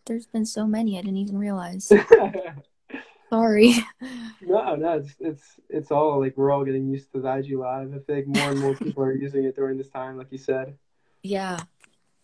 [0.07, 1.91] there's been so many I didn't even realize.
[3.31, 3.73] Sorry.
[4.43, 7.95] no, no, it's it's it's all like we're all getting used to the IG Live.
[7.95, 10.77] I think more and more people are using it during this time, like you said.
[11.23, 11.59] yeah.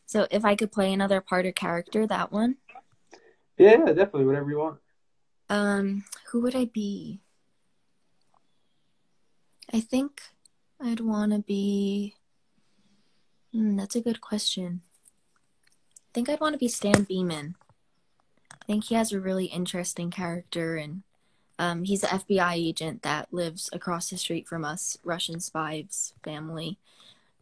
[0.05, 2.57] So if I could play another part or character, that one.
[3.59, 4.79] Yeah, yeah, definitely, whatever you want.
[5.51, 7.21] Um, who would I be?
[9.73, 10.23] I think
[10.81, 12.15] I'd want to be.
[13.53, 14.83] Hmm, that's a good question.
[15.97, 17.57] I think I'd want to be Stan Beeman.
[18.53, 21.03] I think he has a really interesting character, and
[21.61, 26.79] Um, he's an FBI agent that lives across the street from us, Russian spies family,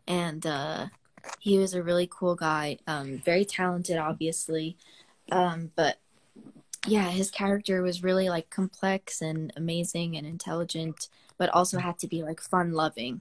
[0.06, 0.86] and uh,
[1.38, 2.78] he was a really cool guy.
[2.86, 4.78] Um, very talented, obviously,
[5.30, 5.98] um, but
[6.86, 11.08] yeah, his character was really like complex and amazing and intelligent,
[11.38, 13.20] but also had to be like fun loving.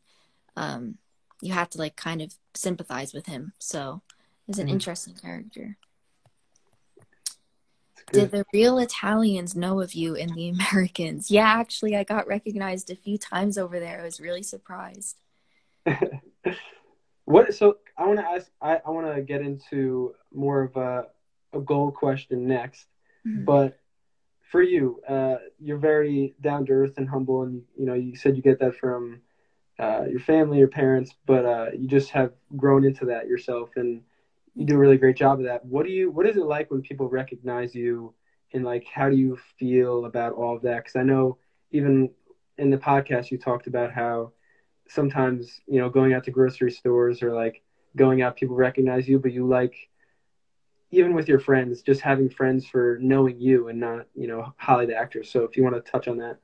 [0.56, 0.98] Um,
[1.41, 3.54] you had to like kind of sympathize with him.
[3.60, 4.02] So
[4.48, 4.72] was an Mhm.
[4.72, 5.78] interesting character.
[8.12, 11.30] Did the real Italians know of you in the Americans?
[11.32, 14.02] Yeah, actually, I got recognized a few times over there.
[14.02, 15.18] I was really surprised.
[17.26, 17.54] what?
[17.54, 18.50] So I want to ask.
[18.62, 21.08] I, I want to get into more of a
[21.54, 22.86] a goal question next.
[23.26, 23.46] Mhm.
[23.46, 23.74] But
[24.42, 28.36] for you, uh, you're very down to earth and humble, and you know you said
[28.36, 29.20] you get that from
[29.80, 34.02] uh, your family, your parents, but uh, you just have grown into that yourself, and
[34.56, 35.64] you do a really great job of that.
[35.64, 36.10] What do you?
[36.10, 38.14] What is it like when people recognize you,
[38.54, 40.78] and like how do you feel about all of that?
[40.84, 41.36] Because I know
[41.72, 42.10] even
[42.58, 44.32] in the podcast you talked about how
[44.88, 47.62] sometimes you know going out to grocery stores or like
[47.96, 49.74] going out people recognize you but you like
[50.95, 54.86] even with your friends just having friends for knowing you and not you know holly
[54.86, 56.38] the actress so if you want to touch on that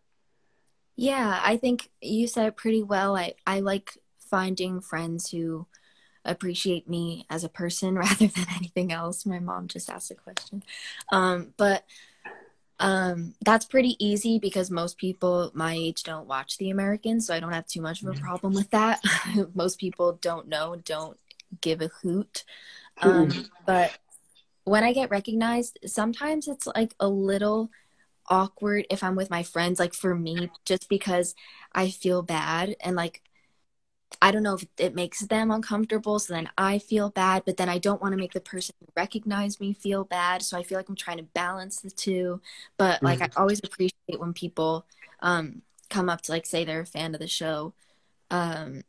[0.95, 3.15] Yeah, I think you said it pretty well.
[3.15, 5.65] I, I like finding friends who
[6.23, 9.25] appreciate me as a person rather than anything else.
[9.25, 10.63] My mom just asked a question.
[11.11, 11.85] Um, but
[12.79, 17.39] um, that's pretty easy because most people my age don't watch The Americans, so I
[17.39, 19.01] don't have too much of a problem with that.
[19.53, 21.17] most people don't know, don't
[21.61, 22.43] give a hoot.
[23.01, 23.97] Um, but
[24.63, 27.71] when I get recognized, sometimes it's like a little
[28.29, 31.35] awkward if I'm with my friends, like for me, just because
[31.73, 33.21] I feel bad and like
[34.21, 37.69] I don't know if it makes them uncomfortable, so then I feel bad, but then
[37.69, 40.77] I don't want to make the person who recognize me feel bad, so I feel
[40.77, 42.41] like I'm trying to balance the two.
[42.77, 44.85] But like I always appreciate when people
[45.21, 47.73] um come up to like say they're a fan of the show.
[48.31, 48.83] Um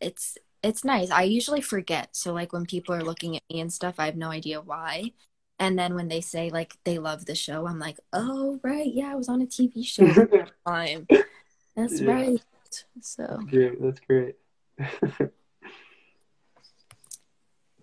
[0.00, 1.10] it's it's nice.
[1.10, 2.08] I usually forget.
[2.16, 5.12] So like when people are looking at me and stuff, I have no idea why.
[5.58, 9.12] And then when they say like they love the show, I'm like, oh right, yeah,
[9.12, 10.12] I was on a TV show
[10.66, 11.06] time.
[11.76, 12.12] That's Yeah.
[12.14, 12.40] right.
[13.00, 14.36] So great that's great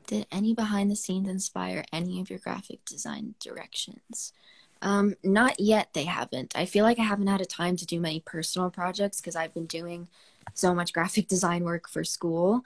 [0.07, 4.33] did any behind the scenes inspire any of your graphic design directions?
[4.81, 6.55] Um, not yet, they haven't.
[6.55, 9.53] I feel like I haven't had a time to do many personal projects because I've
[9.53, 10.07] been doing
[10.53, 12.63] so much graphic design work for school.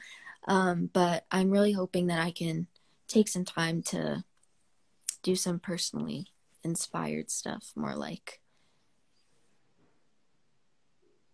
[0.48, 2.68] Um, but I'm really hoping that I can
[3.08, 4.24] take some time to
[5.24, 6.28] do some personally
[6.64, 8.42] inspired stuff, more like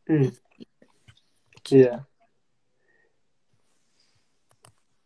[0.09, 0.35] Mm.
[1.69, 1.99] yeah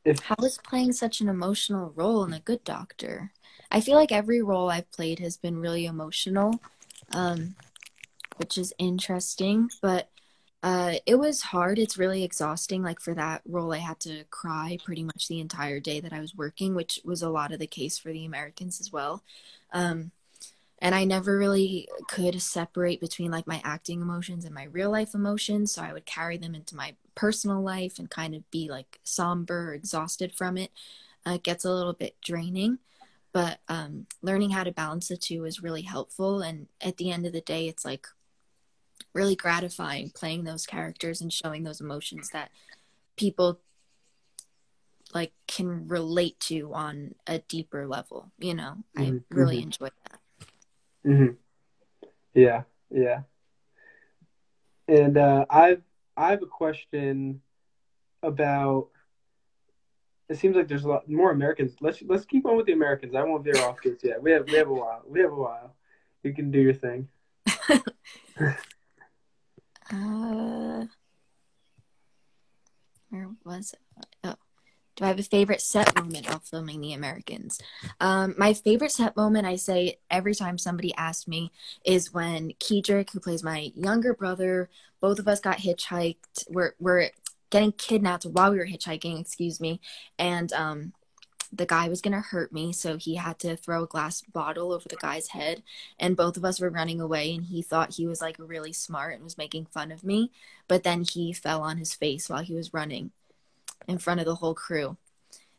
[0.06, 3.34] if How is playing such an emotional role in a Good Doctor?
[3.76, 6.62] I feel like every role I've played has been really emotional,
[7.12, 7.56] um,
[8.38, 10.08] which is interesting, but
[10.64, 11.78] uh, it was hard.
[11.78, 12.84] It's really exhausting.
[12.84, 16.22] Like for that role, I had to cry pretty much the entire day that I
[16.22, 19.24] was working, which was a lot of the case for the Americans as well.
[19.74, 20.12] Um,
[20.80, 25.14] and I never really could separate between like my acting emotions and my real life
[25.14, 25.74] emotions.
[25.74, 29.74] So I would carry them into my personal life and kind of be like somber
[29.74, 30.72] exhausted from it.
[31.28, 32.80] Uh, it gets a little bit draining,
[33.36, 36.42] but um, learning how to balance the two is really helpful.
[36.42, 38.08] And at the end of the day, it's like
[39.14, 42.50] really gratifying playing those characters and showing those emotions that
[43.18, 43.60] people
[45.14, 48.32] like can relate to on a deeper level.
[48.40, 49.64] You know, I Mhm, really mhm.
[49.64, 50.20] enjoy that.
[51.04, 51.28] hmm
[52.34, 53.24] Yeah, yeah.
[54.88, 55.82] And uh, I've
[56.16, 57.42] I have a question
[58.24, 58.88] about.
[60.28, 61.76] It seems like there's a lot more Americans.
[61.82, 63.14] Let's let's keep on with the Americans.
[63.16, 64.22] I won't veer off this yet.
[64.22, 65.04] We have we have a while.
[65.08, 65.76] We have a while.
[66.24, 67.08] You can do your thing.
[69.92, 70.86] Uh,
[73.10, 74.06] where was it?
[74.24, 74.36] Oh,
[74.96, 77.60] do I have a favorite set moment while filming The Americans?
[78.00, 81.52] Um, my favorite set moment, I say every time somebody asks me,
[81.86, 84.70] is when Keidrich, who plays my younger brother,
[85.02, 86.50] both of us got hitchhiked.
[86.50, 87.10] We're we're
[87.56, 89.20] getting kidnapped while we were hitchhiking.
[89.20, 89.80] Excuse me,
[90.20, 90.92] and um,
[91.54, 94.90] the guy was gonna hurt me, so he had to throw a glass bottle over
[94.90, 95.64] the guy's head,
[95.98, 99.14] and both of us were running away, and he thought he was like really smart
[99.14, 100.32] and was making fun of me,
[100.68, 103.12] but then he fell on his face while he was running
[103.88, 104.98] in front of the whole crew.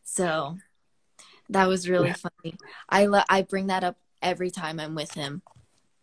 [0.04, 0.58] So
[1.48, 2.56] that was really funny.
[2.90, 5.40] I lo- I bring that up every time I'm with him.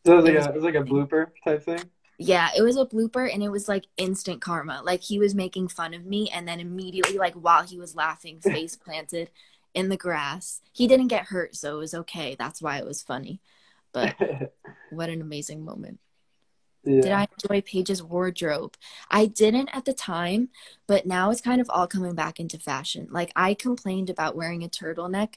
[0.06, 1.82] So it was like It was- a it was like a blooper type thing.
[2.18, 4.82] Yeah, it was a blooper and it was like instant karma.
[4.84, 8.40] Like he was making fun of me and then immediately like while he was laughing
[8.42, 9.30] face planted
[9.74, 10.62] in the grass.
[10.72, 12.36] He didn't get hurt, so it was okay.
[12.38, 13.42] That's why it was funny.
[13.92, 14.16] But
[14.90, 16.00] what an amazing moment.
[16.84, 17.02] Yeah.
[17.02, 18.76] Did I enjoy Paige's wardrobe?
[19.10, 20.50] I didn't at the time,
[20.86, 23.08] but now it's kind of all coming back into fashion.
[23.10, 25.36] Like I complained about wearing a turtleneck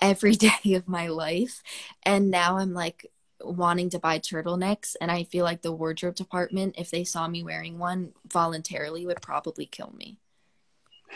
[0.00, 1.62] every day of my life,
[2.02, 3.06] and now I'm like
[3.44, 7.42] wanting to buy turtlenecks and I feel like the wardrobe department if they saw me
[7.42, 10.18] wearing one voluntarily would probably kill me.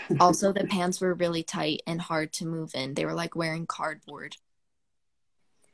[0.20, 2.94] also the pants were really tight and hard to move in.
[2.94, 4.36] They were like wearing cardboard.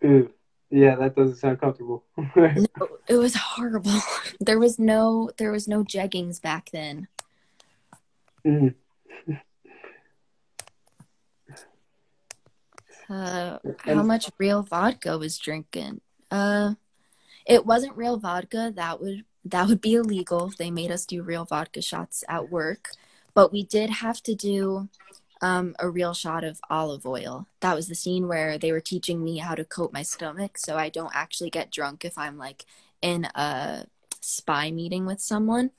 [0.04, 0.30] Ooh.
[0.70, 2.04] Yeah, that doesn't sound comfortable.
[2.54, 4.00] No, it was horrible.
[4.40, 7.08] There was no there was no jeggings back then.
[8.44, 8.74] Mhm.
[13.08, 16.00] Uh, how much real vodka was drinking?
[16.32, 16.74] Uh,
[17.46, 18.72] it wasn't real vodka.
[18.74, 20.52] That would that would be illegal.
[20.56, 22.90] They made us do real vodka shots at work,
[23.34, 24.88] but we did have to do
[25.42, 27.46] um, a real shot of olive oil.
[27.60, 30.76] That was the scene where they were teaching me how to coat my stomach, so
[30.76, 32.64] I don't actually get drunk if I'm like
[33.02, 33.86] in a
[34.20, 35.72] spy meeting with someone.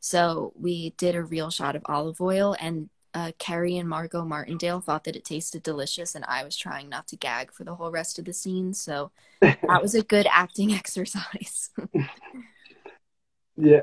[0.00, 4.80] So we did a real shot of olive oil, and uh, Keri and Margo Martindale
[4.80, 7.90] thought that it tasted delicious, and I was trying not to gag for the whole
[7.90, 8.74] rest of the scene.
[8.74, 11.70] So that was a good acting exercise.
[13.56, 13.80] Yeah.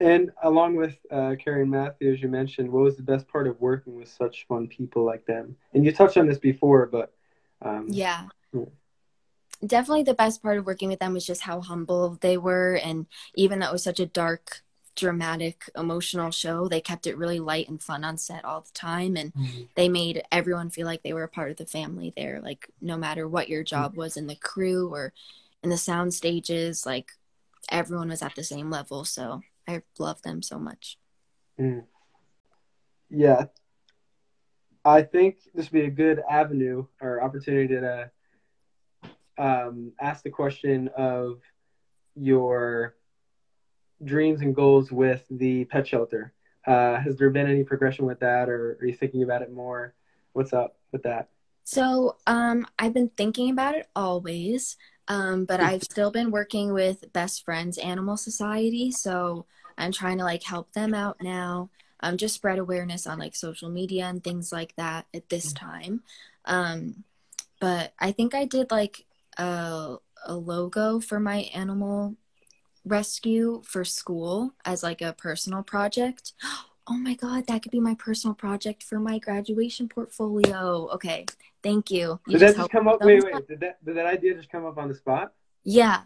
[0.00, 3.46] And along with uh, Keri and Matthew, as you mentioned, what was the best part
[3.46, 5.56] of working with such fun people like them?
[5.72, 7.12] And you touched on this before, but
[7.62, 8.26] um, yeah.
[8.52, 8.64] Yeah.
[9.64, 12.74] Definitely the best part of working with them was just how humble they were.
[12.74, 14.63] And even though it was such a dark,
[14.94, 19.16] dramatic, emotional show, they kept it really light and fun on set all the time.
[19.16, 19.68] And Mhm.
[19.74, 22.40] they made everyone feel like they were a part of the family there.
[22.40, 25.12] Like, no matter what your job was in the crew or
[25.62, 27.12] in the sound stages, like,
[27.70, 29.04] everyone was at the same level.
[29.04, 30.98] So I love them so much.
[31.58, 31.86] Mm.
[33.10, 33.46] Yeah.
[34.84, 38.10] I think this would be a good avenue or opportunity to
[39.38, 41.40] um, ask the question of
[42.14, 42.94] your
[44.02, 46.32] dreams and goals with the pet shelter.
[46.66, 49.94] Uh, has there been any progression with that, or are you thinking about it more?
[50.32, 51.28] What's up with that?
[51.64, 54.76] So, um, I've been thinking about it always,
[55.08, 58.90] um, but I've still been working with Best Friends Animal Society.
[58.90, 61.70] So I'm trying to like help them out now.
[62.00, 66.02] Um, just spread awareness on like social media and things like that at this time.
[66.44, 67.04] Um,
[67.60, 69.06] but I think I did like
[69.38, 72.16] a, a logo for my animal
[72.84, 76.32] rescue for school as like a personal project.
[76.86, 80.86] Oh my god, that could be my personal project for my graduation portfolio.
[80.92, 81.24] Okay,
[81.62, 82.20] thank you.
[82.26, 83.00] You Did that just come up?
[83.00, 83.48] Wait, wait.
[83.48, 85.32] Did that did that idea just come up on the spot?
[85.62, 86.02] Yeah.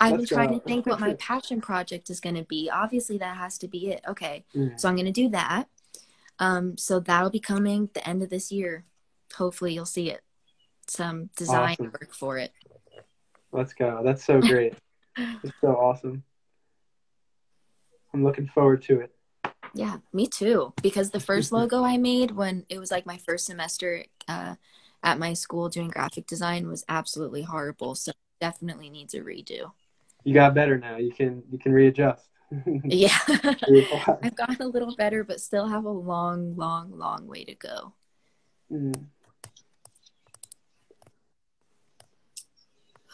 [0.00, 0.58] I've been trying go.
[0.58, 2.68] to think what my passion project is going to be.
[2.68, 4.00] Obviously, that has to be it.
[4.08, 4.44] Okay.
[4.52, 4.78] Mm.
[4.80, 5.68] So I'm going to do that.
[6.40, 8.84] Um, so that'll be coming the end of this year.
[9.36, 10.22] Hopefully, you'll see it.
[10.88, 11.86] Some design Awesome.
[11.86, 12.52] work for it.
[13.52, 14.02] Let's go.
[14.04, 14.74] That's so great.
[15.16, 16.22] it's so awesome.
[18.12, 19.12] I'm looking forward to it.
[19.74, 20.72] Yeah, me too.
[20.82, 24.54] Because the first logo I made when it was like my first semester uh,
[25.02, 27.94] at my school doing graphic design was absolutely horrible.
[27.94, 29.72] So definitely needs a redo.
[30.24, 30.96] You got better now.
[30.96, 32.28] You can you can readjust.
[32.84, 33.18] Yeah.
[34.22, 37.92] I've gotten a little better, but still have a long, long, long way to go.
[38.72, 39.06] Mm.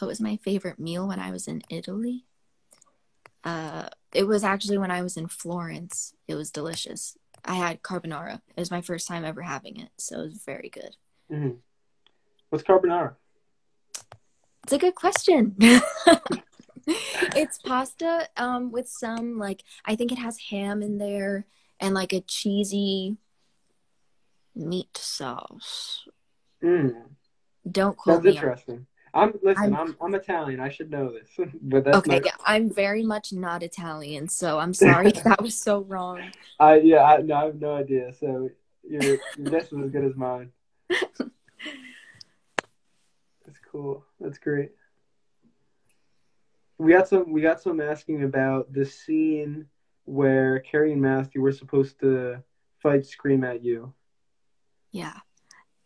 [0.02, 2.24] What was my favorite meal when I was in Italy?
[3.44, 6.12] Uh, it was actually when I was in Florence.
[6.26, 7.16] It was delicious.
[7.44, 8.40] I had carbonara.
[8.56, 10.96] It was my first time ever having it, so it was very good.
[11.30, 11.58] Mhm.
[12.50, 13.14] What's carbonara?
[14.64, 15.54] It's a good question.
[17.36, 21.46] it's pasta um, with some like I think it has ham in there
[21.78, 23.18] and like a cheesy
[24.56, 26.08] meat sauce.
[26.60, 26.92] Mm.
[27.70, 28.38] Don't quote That's me.
[28.40, 28.86] on interesting.
[29.14, 29.74] I'm listen.
[29.74, 30.58] I'm- I'm, I'm Italian.
[30.60, 31.28] I should know this,
[31.62, 32.24] but that's Okay, not.
[32.24, 36.32] yeah, I'm very much not Italian, so I'm sorry if that was so wrong.
[36.60, 37.02] I yeah.
[37.04, 38.12] I, no, I have no idea.
[38.14, 38.48] So
[38.88, 39.02] your
[39.36, 40.50] your guess was as good as mine.
[43.44, 44.04] That's cool.
[44.20, 44.70] That's great.
[46.78, 47.30] We got some.
[47.32, 49.66] We got some asking about the scene
[50.04, 52.42] where Keri and Matthew were supposed to
[52.82, 53.92] fight, scream at you.
[54.90, 55.16] Yeah.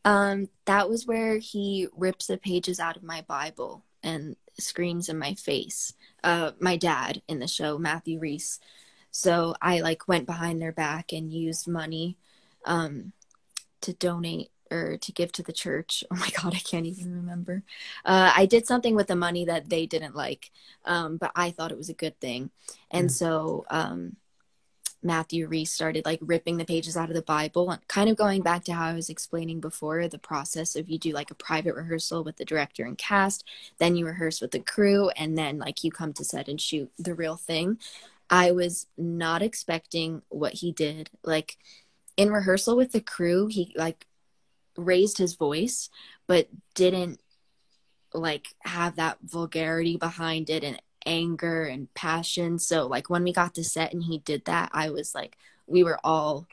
[0.06, 5.18] Um, that was where he rips the pages out of my Bible and screams in
[5.18, 5.94] my face.
[6.24, 8.60] Uh, my dad in the show, Matthew Rhys.
[9.10, 12.18] So I like went behind their back and used money
[12.66, 13.12] um,
[13.82, 16.04] to donate or to give to the church.
[16.12, 17.64] Oh my god, I can't even remember.
[18.04, 20.52] Uh, I did something with the money that they didn't like,
[20.84, 22.50] um, but I thought it was a good thing,
[22.90, 23.12] and Mm.
[23.12, 24.16] so um,
[25.06, 28.42] Matthew Rhys started like ripping the pages out of the Bible and kind of going
[28.42, 31.74] back to how I was explaining before the process of you do like a private
[31.74, 33.44] rehearsal with the director and cast,
[33.78, 36.90] then you rehearse with the crew, and then like you come to set and shoot
[36.98, 37.78] the real thing.
[38.28, 41.10] I was not expecting what he did.
[41.22, 41.56] Like
[42.16, 44.06] in rehearsal with the crew, he like
[44.76, 45.90] raised his voice,
[46.26, 47.20] but didn't
[48.12, 52.58] like have that vulgarity behind it and anger and passion.
[52.58, 55.36] So like when we got to set and he did that, I was like
[55.66, 56.46] we were all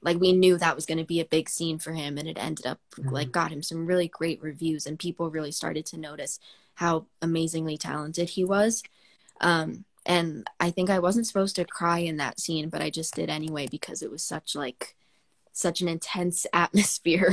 [0.00, 2.38] like we knew that was going to be a big scene for him and it
[2.38, 3.10] ended up mm-hmm.
[3.10, 6.38] like got him some really great reviews and people really started to notice
[6.74, 8.82] how amazingly talented he was.
[9.40, 13.14] Um and I think I wasn't supposed to cry in that scene, but I just
[13.14, 14.96] did anyway because it was such like
[15.52, 17.32] such an intense atmosphere.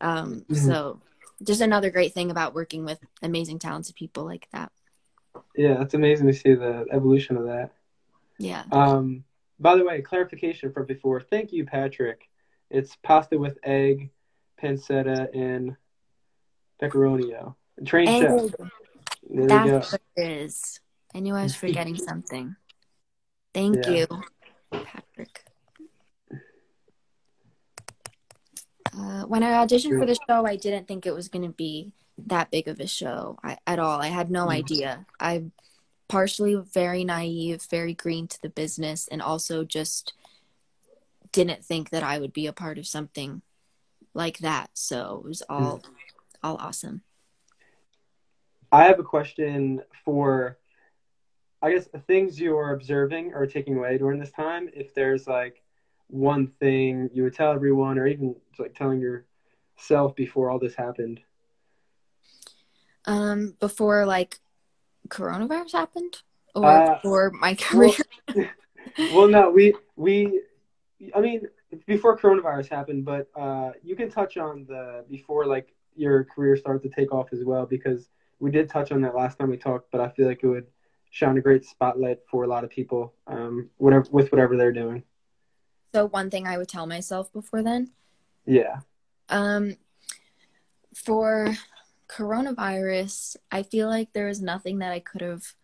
[0.00, 0.54] um mm-hmm.
[0.54, 1.00] so
[1.42, 4.70] just another great thing about working with amazing talented people like that
[5.56, 7.70] yeah it's amazing to see the evolution of that.
[8.38, 8.64] Yeah.
[8.72, 9.24] Um
[9.58, 11.20] by the way clarification from before.
[11.20, 12.28] Thank you patrick.
[12.70, 14.10] It's pasta with egg
[14.62, 15.76] pancetta and
[16.78, 18.52] pecorino train chef.
[19.28, 20.80] There that's what it is.
[21.14, 22.56] I knew i was forgetting something.
[23.52, 23.90] Thank yeah.
[23.90, 24.06] you
[24.72, 25.44] patrick.
[28.96, 31.92] Uh, when I auditioned for the show, I didn't think it was going to be
[32.26, 34.00] that big of a show I, at all.
[34.00, 34.50] I had no mm-hmm.
[34.50, 35.06] idea.
[35.18, 35.52] I'm
[36.08, 40.12] partially very naive, very green to the business, and also just
[41.32, 43.42] didn't think that I would be a part of something
[44.14, 44.70] like that.
[44.74, 45.84] So it was all mm.
[46.42, 47.02] all awesome.
[48.72, 50.58] I have a question for
[51.62, 54.68] I guess things you're observing or taking away during this time.
[54.72, 55.62] If there's like
[56.08, 61.20] one thing you would tell everyone, or even like telling yourself before all this happened?
[63.06, 64.38] Um, before like
[65.08, 66.18] coronavirus happened,
[66.54, 67.92] or uh, before my career.
[68.34, 68.46] Well,
[69.12, 70.42] well, no, we we,
[71.14, 71.42] I mean,
[71.86, 76.82] before coronavirus happened, but uh, you can touch on the before like your career started
[76.82, 79.90] to take off as well because we did touch on that last time we talked,
[79.90, 80.66] but I feel like it would
[81.10, 85.02] shine a great spotlight for a lot of people, um, whatever with whatever they're doing.
[85.92, 87.90] So one thing I would tell myself before then.
[88.46, 88.80] Yeah.
[89.28, 89.76] Um,
[90.94, 91.54] for
[92.10, 95.54] coronavirus, I feel like there was nothing that I could have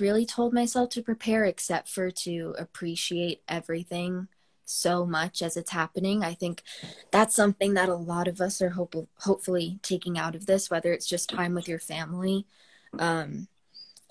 [0.00, 4.28] really told myself to prepare except for to appreciate everything
[4.64, 6.24] so much as it's happening.
[6.24, 6.62] I think
[7.10, 10.92] that's something that a lot of us are hope- hopefully taking out of this, whether
[10.92, 12.46] it's just time with your family
[12.98, 13.48] um,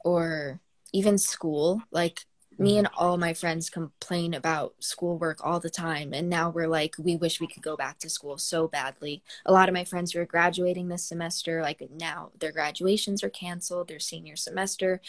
[0.04, 0.60] or
[0.92, 1.82] even school.
[1.92, 2.26] Like
[2.64, 6.96] me and all my friends complain about schoolwork all the time and now we're like
[6.98, 10.12] we wish we could go back to school so badly a lot of my friends
[10.12, 15.02] who are graduating this semester like now their graduations are canceled their senior semester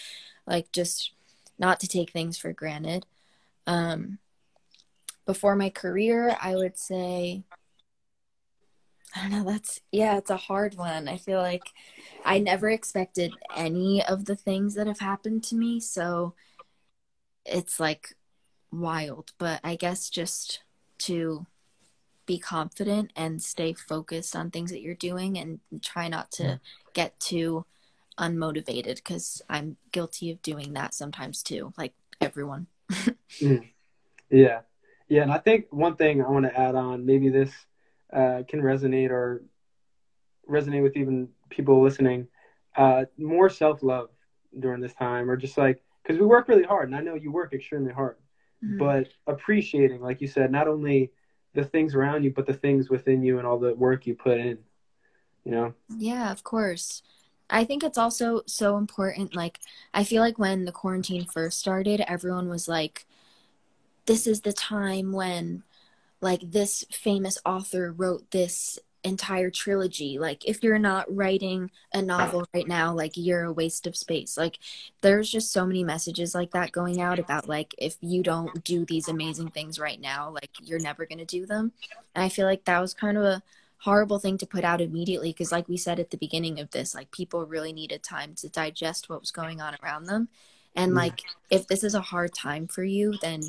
[0.46, 1.12] like just
[1.58, 3.06] not to take things for granted
[3.66, 4.18] um
[5.24, 7.44] before my career i would say
[9.16, 9.44] I don't know.
[9.44, 11.06] That's yeah, it's a hard one.
[11.06, 11.68] I feel like
[12.24, 15.78] I never expected any of the things that have happened to me.
[15.78, 16.34] So
[17.44, 18.14] it's like
[18.72, 20.62] wild, but I guess just
[20.98, 21.46] to
[22.26, 26.56] be confident and stay focused on things that you're doing and try not to yeah.
[26.94, 27.66] get too
[28.18, 32.66] unmotivated because I'm guilty of doing that sometimes too, like everyone.
[33.40, 33.68] mm.
[34.30, 34.60] Yeah.
[35.08, 35.22] Yeah.
[35.22, 37.52] And I think one thing I want to add on, maybe this
[38.12, 39.42] uh, can resonate or
[40.48, 42.28] resonate with even people listening,
[42.76, 44.08] uh, more self love
[44.58, 47.32] during this time, or just like because we work really hard, and I know you
[47.32, 48.16] work extremely hard,
[48.62, 48.78] mm-hmm.
[48.78, 51.12] but appreciating, like you said, not only
[51.54, 54.38] the things around you, but the things within you and all the work you put
[54.38, 54.58] in.
[55.44, 55.74] You know.
[55.96, 57.02] Yeah, of course.
[57.50, 59.34] I think it's also so important.
[59.34, 59.60] Like,
[59.92, 63.06] I feel like when the quarantine first started, everyone was like,
[64.06, 65.62] this is the time when,
[66.20, 70.18] like, this famous author wrote this entire trilogy.
[70.18, 74.36] Like if you're not writing a novel right now like you're a waste of space.
[74.36, 74.58] Like
[75.02, 78.84] there's just so many messages like that going out about like if you don't do
[78.86, 81.72] these amazing things right now like you're never going to do them.
[82.14, 83.42] And i feel like that was kind of a
[83.78, 86.94] horrible thing to put out immediately because like we said at the beginning of this
[86.94, 90.28] like people really needed time to digest what was going on around them.
[90.74, 93.42] And like if this is a hard time for you then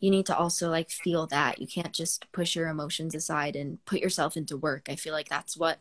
[0.00, 1.60] you need to also like feel that.
[1.60, 4.88] You can't just push your emotions aside and put yourself into work.
[4.88, 5.78] I feel like that's what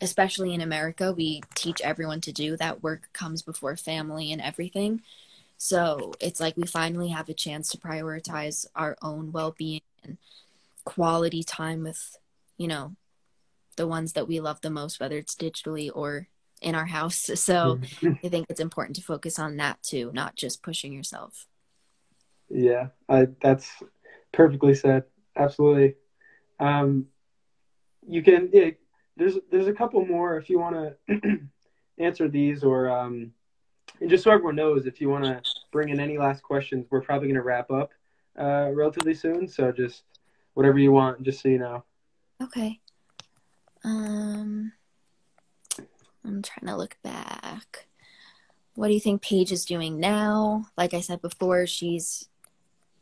[0.00, 5.02] especially in america we teach everyone to do that work comes before family and everything.
[5.56, 10.18] So it's like we finally have a chance to prioritize our own well-being and
[10.84, 12.16] quality time with
[12.58, 12.94] you know
[13.76, 16.28] the ones that we love the most whether it's digitally or
[16.60, 17.30] in our house.
[17.36, 17.80] So
[18.24, 21.46] i think it's important to focus on that too not just pushing yourself
[22.48, 23.70] Yeah, I, that's
[24.32, 25.04] perfectly said.
[25.36, 25.96] Absolutely.
[26.60, 27.06] Um,
[28.06, 28.50] you can.
[28.52, 28.70] Yeah,
[29.16, 31.40] there's there's a couple more if you want to
[31.98, 33.32] answer these, or um,
[34.00, 35.40] and just so everyone knows, if you want to
[35.72, 37.90] bring in any last questions, we're probably going to wrap up
[38.38, 39.48] uh, relatively soon.
[39.48, 40.02] So just
[40.54, 41.84] whatever you want, just so you know.
[42.42, 42.80] Okay.
[43.84, 44.72] Um,
[46.24, 47.86] I'm trying to look back.
[48.74, 50.66] What do you think Paige is doing now?
[50.76, 52.28] Like I said before, she's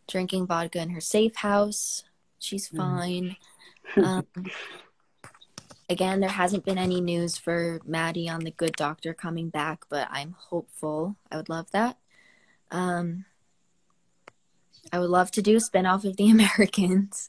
[0.08, 2.04] drinking vodka in her safe house.
[2.38, 3.36] She's fine.
[3.96, 4.26] um,
[5.88, 10.08] again, there hasn't been any news for Maddie on the Good Doctor coming back, but
[10.10, 11.16] I'm hopeful.
[11.30, 11.98] I would love that.
[12.70, 13.26] Um,
[14.92, 17.28] I would love to do a spinoff of The Americans.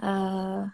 [0.00, 0.68] Uh,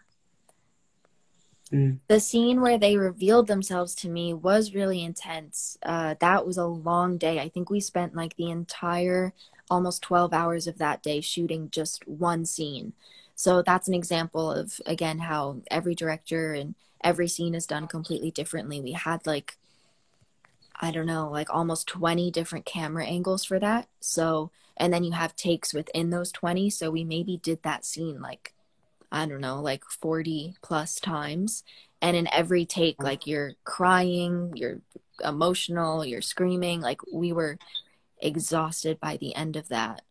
[1.72, 2.00] Mm.
[2.08, 5.78] the scene where they revealed themselves to me was really intense.
[5.82, 7.38] Uh, that was a long day.
[7.38, 9.32] I think we spent like the entire
[9.70, 12.92] almost 12 hours of that day shooting just one scene.
[13.36, 18.30] So that's an example of, again, how every director and every scene is done completely
[18.30, 18.80] differently.
[18.80, 19.56] We had like,
[20.78, 23.86] I don't know, like almost 20 different camera angles for that.
[24.00, 26.68] So, and then you have takes within those 20.
[26.68, 28.54] So we maybe did that scene like
[29.12, 31.64] I don't know, like 40 plus times.
[32.02, 34.80] And in every take, like you're crying, you're
[35.24, 36.80] emotional, you're screaming.
[36.80, 37.58] Like we were
[38.20, 40.02] exhausted by the end of that.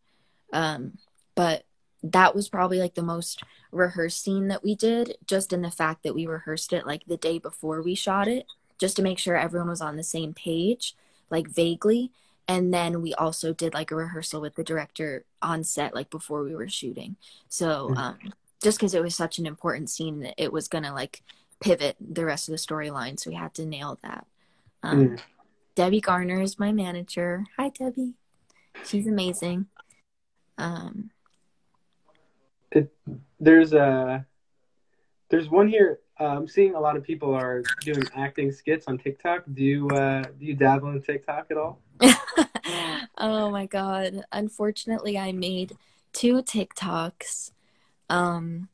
[0.52, 0.98] Um,
[1.34, 1.64] but
[2.02, 3.42] that was probably like the most
[3.72, 7.16] rehearsed scene that we did, just in the fact that we rehearsed it like the
[7.16, 8.46] day before we shot it,
[8.78, 10.94] just to make sure everyone was on the same page,
[11.28, 12.10] like vaguely.
[12.48, 16.42] And then we also did like a rehearsal with the director on set, like before
[16.42, 17.16] we were shooting.
[17.48, 18.18] So, um,
[18.62, 21.22] just because it was such an important scene that it was gonna like
[21.60, 24.26] pivot the rest of the storyline so we had to nail that
[24.82, 25.20] um, Mm.
[25.74, 28.14] debbie garner is my manager hi debbie
[28.84, 29.66] she's amazing
[30.58, 31.10] um,
[33.38, 34.26] There's a
[35.30, 36.00] there's one here.
[36.18, 39.44] Uh, I'm seeing a lot of people are doing acting skits on TikTok.
[39.54, 41.80] Do you uh, do you dabble in TikTok at all?
[43.18, 45.76] oh my god unfortunately i made
[46.12, 47.50] two tiktoks
[48.10, 48.68] um,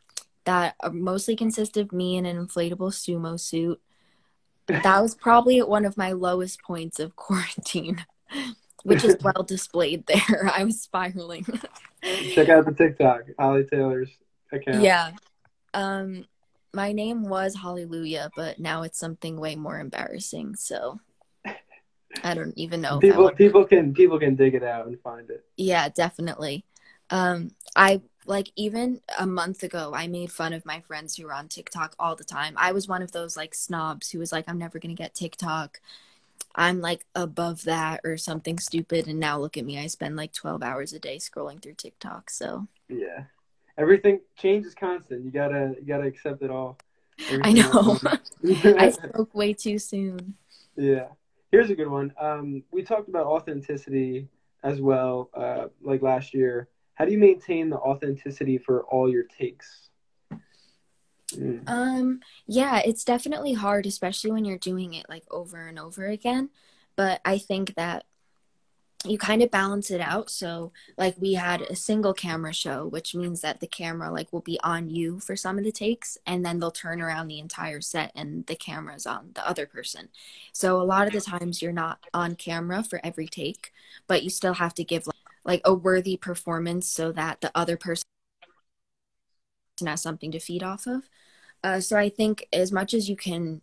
[0.45, 3.81] that mostly consist of me in an inflatable sumo suit.
[4.67, 8.05] That was probably at one of my lowest points of quarantine
[8.87, 10.51] which is well displayed there.
[10.55, 11.45] I was spiraling.
[12.35, 14.11] Check out the TikTok, Holly Taylor's
[14.53, 14.83] account.
[14.83, 15.11] yeah.
[15.75, 16.25] Um
[16.77, 21.01] my name was hallelujah but now it's something way more embarrassing so
[22.23, 25.43] i don't even know people people can people can dig it out and find it.
[25.57, 26.67] yeah definitely.
[27.09, 31.33] Um i like even a month ago i made fun of my friends who were
[31.33, 34.45] on tiktok all the time i was one of those like snobs who was like
[34.49, 35.81] i'm never gonna get tiktok
[36.55, 40.33] i'm like above that or something stupid and now look at me i spend like
[40.33, 43.25] 12 hours a day scrolling through tiktok so Yeah,
[43.79, 45.25] everything change is constant.
[45.25, 46.79] You gotta you gotta accept it all.
[47.43, 47.99] i know
[48.79, 50.35] i spoke way too soon
[50.77, 51.09] Yeah.
[51.53, 52.13] Here's a good one.
[52.21, 54.29] Um, we talked about authenticity
[54.63, 56.69] as well, uh, like last year.
[56.97, 59.91] How do you maintain the authenticity for all your takes?
[61.33, 61.69] Mm.
[61.69, 66.51] Um, yeah, it's definitely hard, especially when you're doing it like over and over again.
[66.97, 68.05] But I think that
[69.05, 70.31] you kind of balance it out.
[70.31, 74.41] So, like, we had a single camera show, which means that the camera like will
[74.41, 77.81] be on you for some of the takes, and then they'll turn around the entire
[77.81, 80.09] set and the camera's on the other person.
[80.53, 83.73] So, a lot of the times you're not on camera for every take,
[84.07, 85.17] but you still have to give like,
[85.47, 88.03] like a worthy performance so that the other person
[89.87, 91.09] has something to feed off of.
[91.63, 93.63] Uh, so I think as much as you can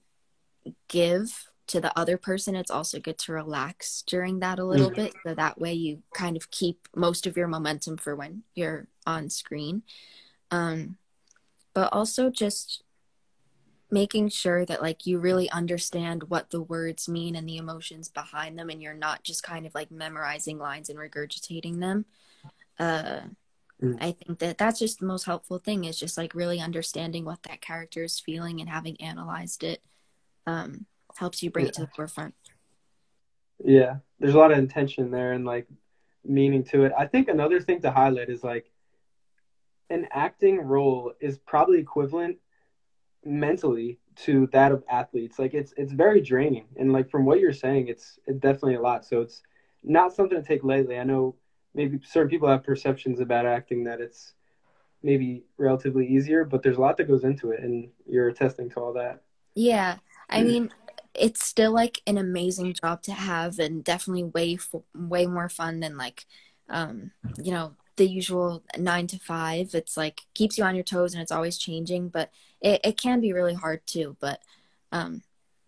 [0.87, 4.95] give to the other person, it's also good to relax during that a little Mm.
[4.95, 5.15] bit.
[5.25, 9.29] So that way you kind of keep most of your momentum for when you're on
[9.29, 9.83] screen.
[10.51, 10.97] Um,
[11.73, 12.82] but also just
[13.93, 18.57] making sure that like you really understand what the words mean and the emotions behind
[18.57, 22.05] them and you're not just kind of like memorizing lines and regurgitating them
[22.79, 23.21] uh
[23.81, 23.97] Mm.
[24.01, 27.43] i think that that's just the most helpful thing is just like really understanding what
[27.43, 29.81] that character is feeling and having analyzed it
[30.45, 30.85] um
[31.17, 32.33] helps you bring it to the forefront
[33.63, 35.67] Yeah, there's a lot of intention there and like
[36.23, 36.93] meaning to it.
[36.97, 38.71] I think another thing to highlight is like
[39.89, 42.37] an acting role is probably equivalent
[43.25, 45.39] mentally to that of athletes.
[45.39, 48.81] Like it's it's very draining, and like from what you're saying, it's it's definitely a
[48.81, 49.05] lot.
[49.05, 49.41] So it's
[49.83, 50.97] not something to take lightly.
[50.99, 51.35] I know
[51.75, 54.33] maybe certain people have perceptions about acting that it's
[55.03, 58.79] maybe relatively easier, but there's a lot that goes into it, and you're attesting to
[58.79, 59.21] all that.
[59.55, 59.97] yeah
[60.29, 60.45] i Mm.
[60.45, 60.69] mean
[61.13, 65.79] it's still like an amazing job to have and definitely way f- way more fun
[65.79, 66.25] than like
[66.69, 67.11] um
[67.43, 69.73] you know the usual nine to five.
[69.73, 72.31] It's like keeps you on your toes and it's always changing, but
[72.61, 74.17] it, it can be really hard too.
[74.19, 74.39] But
[74.91, 75.21] um,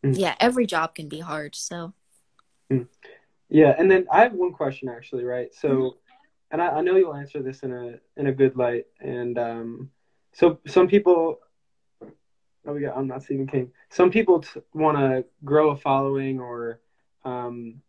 [0.03, 0.17] Mm.
[0.19, 1.55] yeah, every job can be hard.
[1.55, 1.93] So
[3.49, 5.53] Yeah, and then I have one question actually, right?
[5.53, 5.97] So,
[6.51, 8.85] and I, I know you'll answer this in a in a good light.
[8.99, 9.89] And um,
[10.33, 11.39] so some people,
[12.01, 13.71] oh, we got I'm not Stephen King.
[13.89, 16.81] Some people t- want to grow a following or
[17.23, 17.81] um,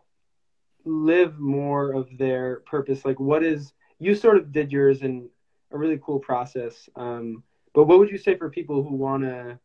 [0.85, 3.05] live more of their purpose.
[3.05, 5.29] Like, what is you sort of did yours in
[5.71, 6.89] a really cool process.
[6.97, 7.43] Um,
[7.75, 9.59] but what would you say for people who want to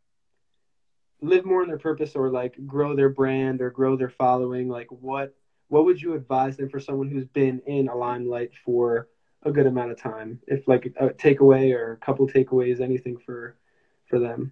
[1.22, 4.70] live more in their purpose or like grow their brand or grow their following?
[4.70, 5.36] Like, what
[5.68, 9.08] what would you advise them for someone who's been in a limelight for
[9.44, 13.56] a good amount of time if like a takeaway or a couple takeaways anything for
[14.08, 14.52] for them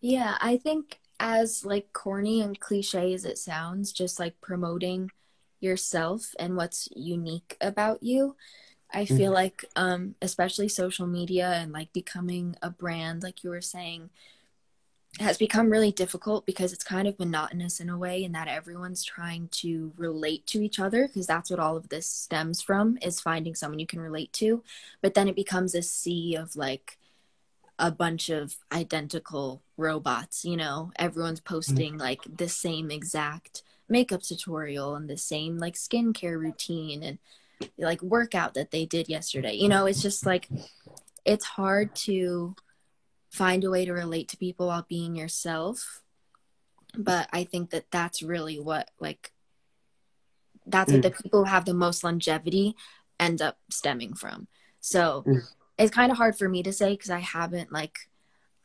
[0.00, 5.10] yeah, I think as like corny and cliche as it sounds, just like promoting
[5.60, 8.36] yourself and what's unique about you.
[8.92, 13.60] I feel like um especially social media and like becoming a brand like you were
[13.60, 14.10] saying
[15.18, 19.04] has become really difficult because it's kind of monotonous in a way in that everyone's
[19.04, 23.20] trying to relate to each other because that's what all of this stems from is
[23.20, 24.62] finding someone you can relate to.
[25.02, 26.96] But then it becomes a sea of like
[27.78, 30.92] a bunch of identical robots you know?
[30.96, 37.18] Everyone's posting like the same exact makeup tutorial and the same like skincare routine and
[37.78, 39.54] like workout that they did yesterday.
[39.54, 40.48] You know it's just like
[41.24, 42.54] it's hard to
[43.30, 46.02] find a way to relate to people while being yourself.
[46.96, 49.32] But i think that that's really what like
[50.66, 52.76] that's what the people who have the most longevity
[53.18, 54.48] end up stemming from.
[54.80, 55.42] So Mm.
[55.78, 58.10] it's kind of hard for me to say because i haven't like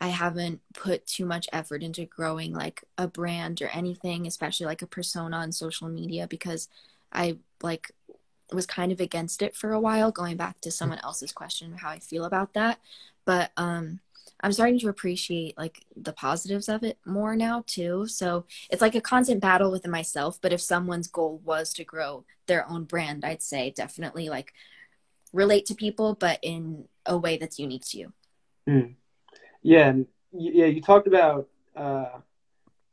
[0.02, 4.82] i haven't put too much effort into growing like a brand or anything especially like
[4.82, 6.68] a persona on social media because
[7.14, 7.92] i like
[8.54, 11.90] was kind of against it for a while going back to someone else's question how
[11.90, 12.80] i feel about that.
[13.26, 14.00] But um
[14.42, 18.06] i'm starting to appreciate like the positives of it more now too.
[18.08, 22.26] So it's like a constant battle within myself but if someone's goal was to grow
[22.48, 24.54] their own brand i'd say definitely like
[25.34, 28.14] relate to people but in a way that's unique to you.
[29.62, 32.20] Yeah and y- yeah you talked about uh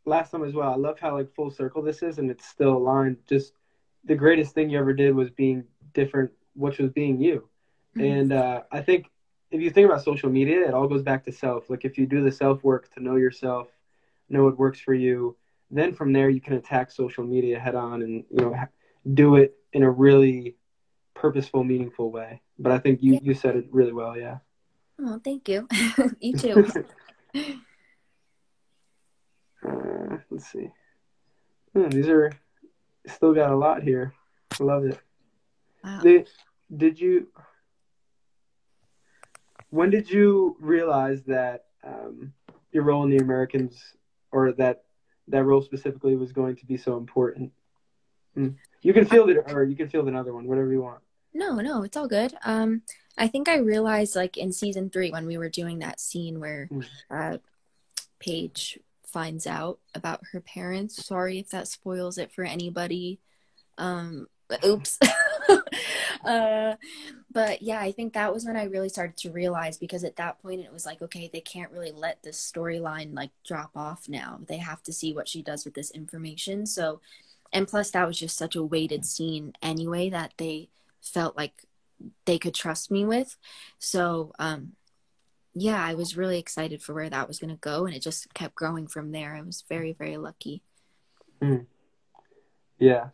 [0.04, 2.76] last time as well i love how like full circle this is and it's still
[2.76, 3.16] aligned.
[3.28, 3.52] Just
[4.04, 7.48] the greatest thing you ever did was being different which was being you
[7.96, 8.20] Mhm.
[8.20, 9.06] and uh i think
[9.50, 12.06] if you think about social media it all goes back to self like if you
[12.06, 13.68] do the self work to know yourself
[14.28, 15.36] know what works for you
[15.70, 18.54] then from there you can attack social media head on and you know
[19.14, 20.56] do it in a really
[21.14, 23.20] purposeful meaningful way but i think you Yeah.
[23.22, 24.38] you said it really well yeah
[25.00, 25.68] oh thank you
[26.20, 26.64] you too
[29.64, 30.68] Uh, let's see.
[31.72, 32.32] Hmm, these are
[33.06, 34.12] still got a lot here.
[34.60, 34.98] I love it.
[35.82, 36.00] wow.
[36.00, 36.28] Did,
[36.76, 37.28] did you?
[39.70, 42.32] When did you realize that um,
[42.72, 43.80] your role in the Americans,
[44.30, 44.84] or that
[45.28, 47.52] that role specifically, was going to be so important?
[48.34, 48.48] Hmm.
[48.82, 51.00] You can field it, or you can field another one, whatever you want.
[51.34, 52.34] No, no, it's all good.
[52.44, 52.82] Um,
[53.16, 56.68] I think I realized like in season three when we were doing that scene where
[56.70, 56.84] Mm.
[57.10, 57.38] uh,
[58.18, 58.78] Paige
[59.12, 61.04] finds out about her parents.
[61.04, 63.20] Sorry if that spoils it for anybody.
[63.78, 64.26] Um,
[64.64, 64.98] oops.
[66.24, 66.74] uh,
[67.30, 70.40] but yeah, I think that was when I really started to realize because at that
[70.42, 74.40] point it was like, okay, they can't really let this storyline like drop off now.
[74.48, 76.66] They have to see what she does with this information.
[76.66, 77.00] So,
[77.52, 80.68] and plus that was just such a weighted scene anyway that they
[81.00, 81.64] felt like
[82.24, 83.36] they could trust me with.
[83.78, 84.72] So, um,
[85.54, 88.32] yeah, I was really excited for where that was going to go, and it just
[88.34, 89.34] kept growing from there.
[89.34, 90.62] I was very, very lucky.
[92.78, 93.08] Yeah.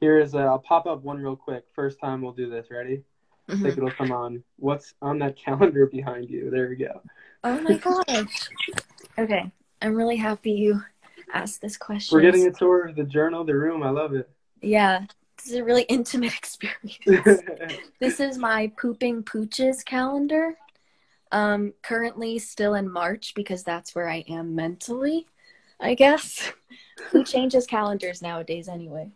[0.00, 0.34] Here is.
[0.34, 1.64] A, I'll pop up one real quick.
[1.74, 2.66] First time we'll do this.
[2.70, 3.02] Ready?
[3.48, 3.62] I Mhm.
[3.62, 4.42] think it'll come on.
[4.56, 6.50] What's on that calendar behind you?
[6.50, 7.00] There we go.
[7.42, 8.48] Oh my gosh.
[9.18, 9.50] Okay,
[9.82, 10.82] I'm really happy you
[11.32, 12.16] asked this question.
[12.16, 13.82] We're getting a tour of the journal, the room.
[13.82, 14.28] I love it.
[14.60, 15.06] Yeah,
[15.36, 16.98] this is a really intimate experience.
[18.00, 20.56] this is my pooping pooches calendar.
[21.34, 25.26] Um, currently still in March because that's where I am mentally,
[25.80, 26.52] I guess.
[27.10, 29.10] Who changes calendars nowadays anyway?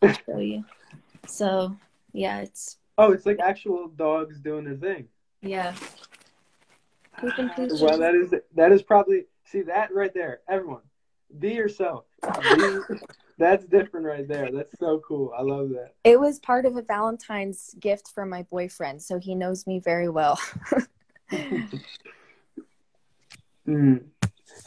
[0.00, 0.64] I'll show you.
[1.26, 1.76] So
[2.14, 5.08] yeah, it's oh, it's like actual dogs doing their thing.
[5.42, 5.74] yeah.
[7.22, 10.40] Well, that is that is probably see that right there.
[10.48, 10.80] Everyone,
[11.38, 12.06] be yourself.
[12.56, 12.78] Be,
[13.38, 14.50] that's different right there.
[14.50, 15.32] That's so cool.
[15.36, 15.92] I love that.
[16.02, 20.08] It was part of a Valentine's gift from my boyfriend, so he knows me very
[20.08, 20.40] well.
[23.68, 24.04] Mm.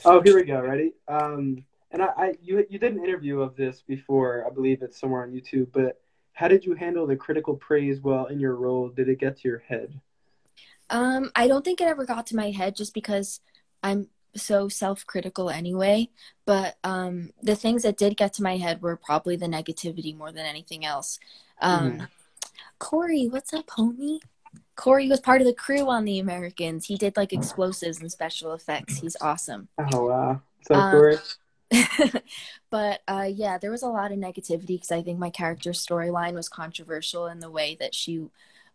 [0.05, 0.61] Oh, here we go.
[0.61, 0.93] Ready?
[1.07, 4.45] Um, and I, I, you, you did an interview of this before.
[4.49, 5.67] I believe it's somewhere on YouTube.
[5.73, 5.99] But
[6.33, 8.89] how did you handle the critical praise while in your role?
[8.89, 9.99] Did it get to your head?
[10.89, 13.41] Um, I don't think it ever got to my head just because
[13.81, 16.09] I'm so self-critical anyway.
[16.45, 20.31] But um, the things that did get to my head were probably the negativity more
[20.31, 21.19] than anything else.
[21.61, 22.09] Um, Mhm.
[22.79, 24.19] Corey, what's up, homie?
[24.75, 26.85] Corey was part of the crew on The Americans.
[26.85, 28.97] He did like explosives and special effects.
[28.97, 29.69] He's awesome.
[29.93, 30.41] Oh wow.
[30.61, 31.17] So Um, Corey?
[32.69, 36.33] but uh, yeah, there was a lot of negativity because I think my character's storyline
[36.33, 38.25] was controversial in the way that she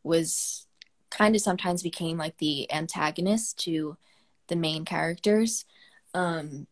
[0.02, 0.66] was
[1.10, 3.96] kind of sometimes became like the antagonist to
[4.48, 5.64] the main characters.
[6.14, 6.66] Um,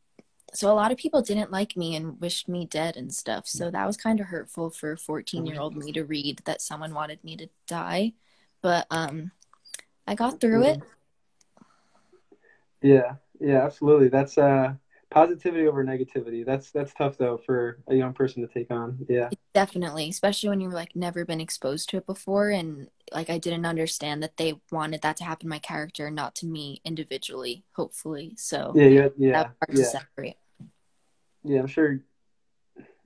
[0.55, 3.47] so a lot of people didn't like me and wished me dead and stuff.
[3.47, 6.95] So that was kind of hurtful for 14 year old me to read that someone
[6.95, 8.15] wanted me to die.
[8.63, 9.33] But um,
[10.07, 10.81] I got through it.
[12.83, 14.09] Yeah, yeah, absolutely.
[14.09, 14.75] That's uh
[15.11, 16.45] positivity over negativity.
[16.45, 18.99] That's that's tough though for a young person to take on.
[19.09, 19.31] Yeah.
[19.55, 23.67] Definitely, especially when you've like never been exposed to it before, and like I didn't
[23.67, 27.65] understand that they wanted that to happen to my character, not to me individually.
[27.75, 29.33] Hopefully, so Yeah, yeah, yeah.
[29.33, 29.89] that was hard to Yeah.
[29.89, 30.37] separate.
[31.43, 32.01] Yeah, I'm sure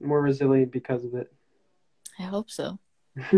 [0.00, 1.32] more resilient because of it.
[2.18, 2.78] I hope so.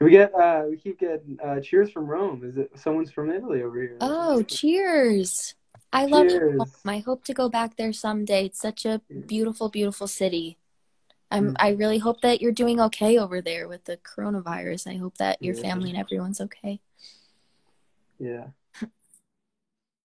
[0.00, 2.42] we get uh we keep getting uh cheers from Rome.
[2.44, 3.96] Is it someone's from Italy over here?
[4.00, 5.54] Oh, cheers!
[5.92, 6.58] I love Cheers.
[6.58, 6.66] Rome.
[6.86, 8.46] I hope to go back there someday.
[8.46, 10.58] It's such a beautiful, beautiful city.
[11.30, 11.50] I'm.
[11.50, 11.56] Mm.
[11.58, 14.86] I really hope that you're doing okay over there with the coronavirus.
[14.86, 15.62] I hope that your Yeah.
[15.62, 16.80] family and everyone's okay.
[18.18, 18.48] Yeah.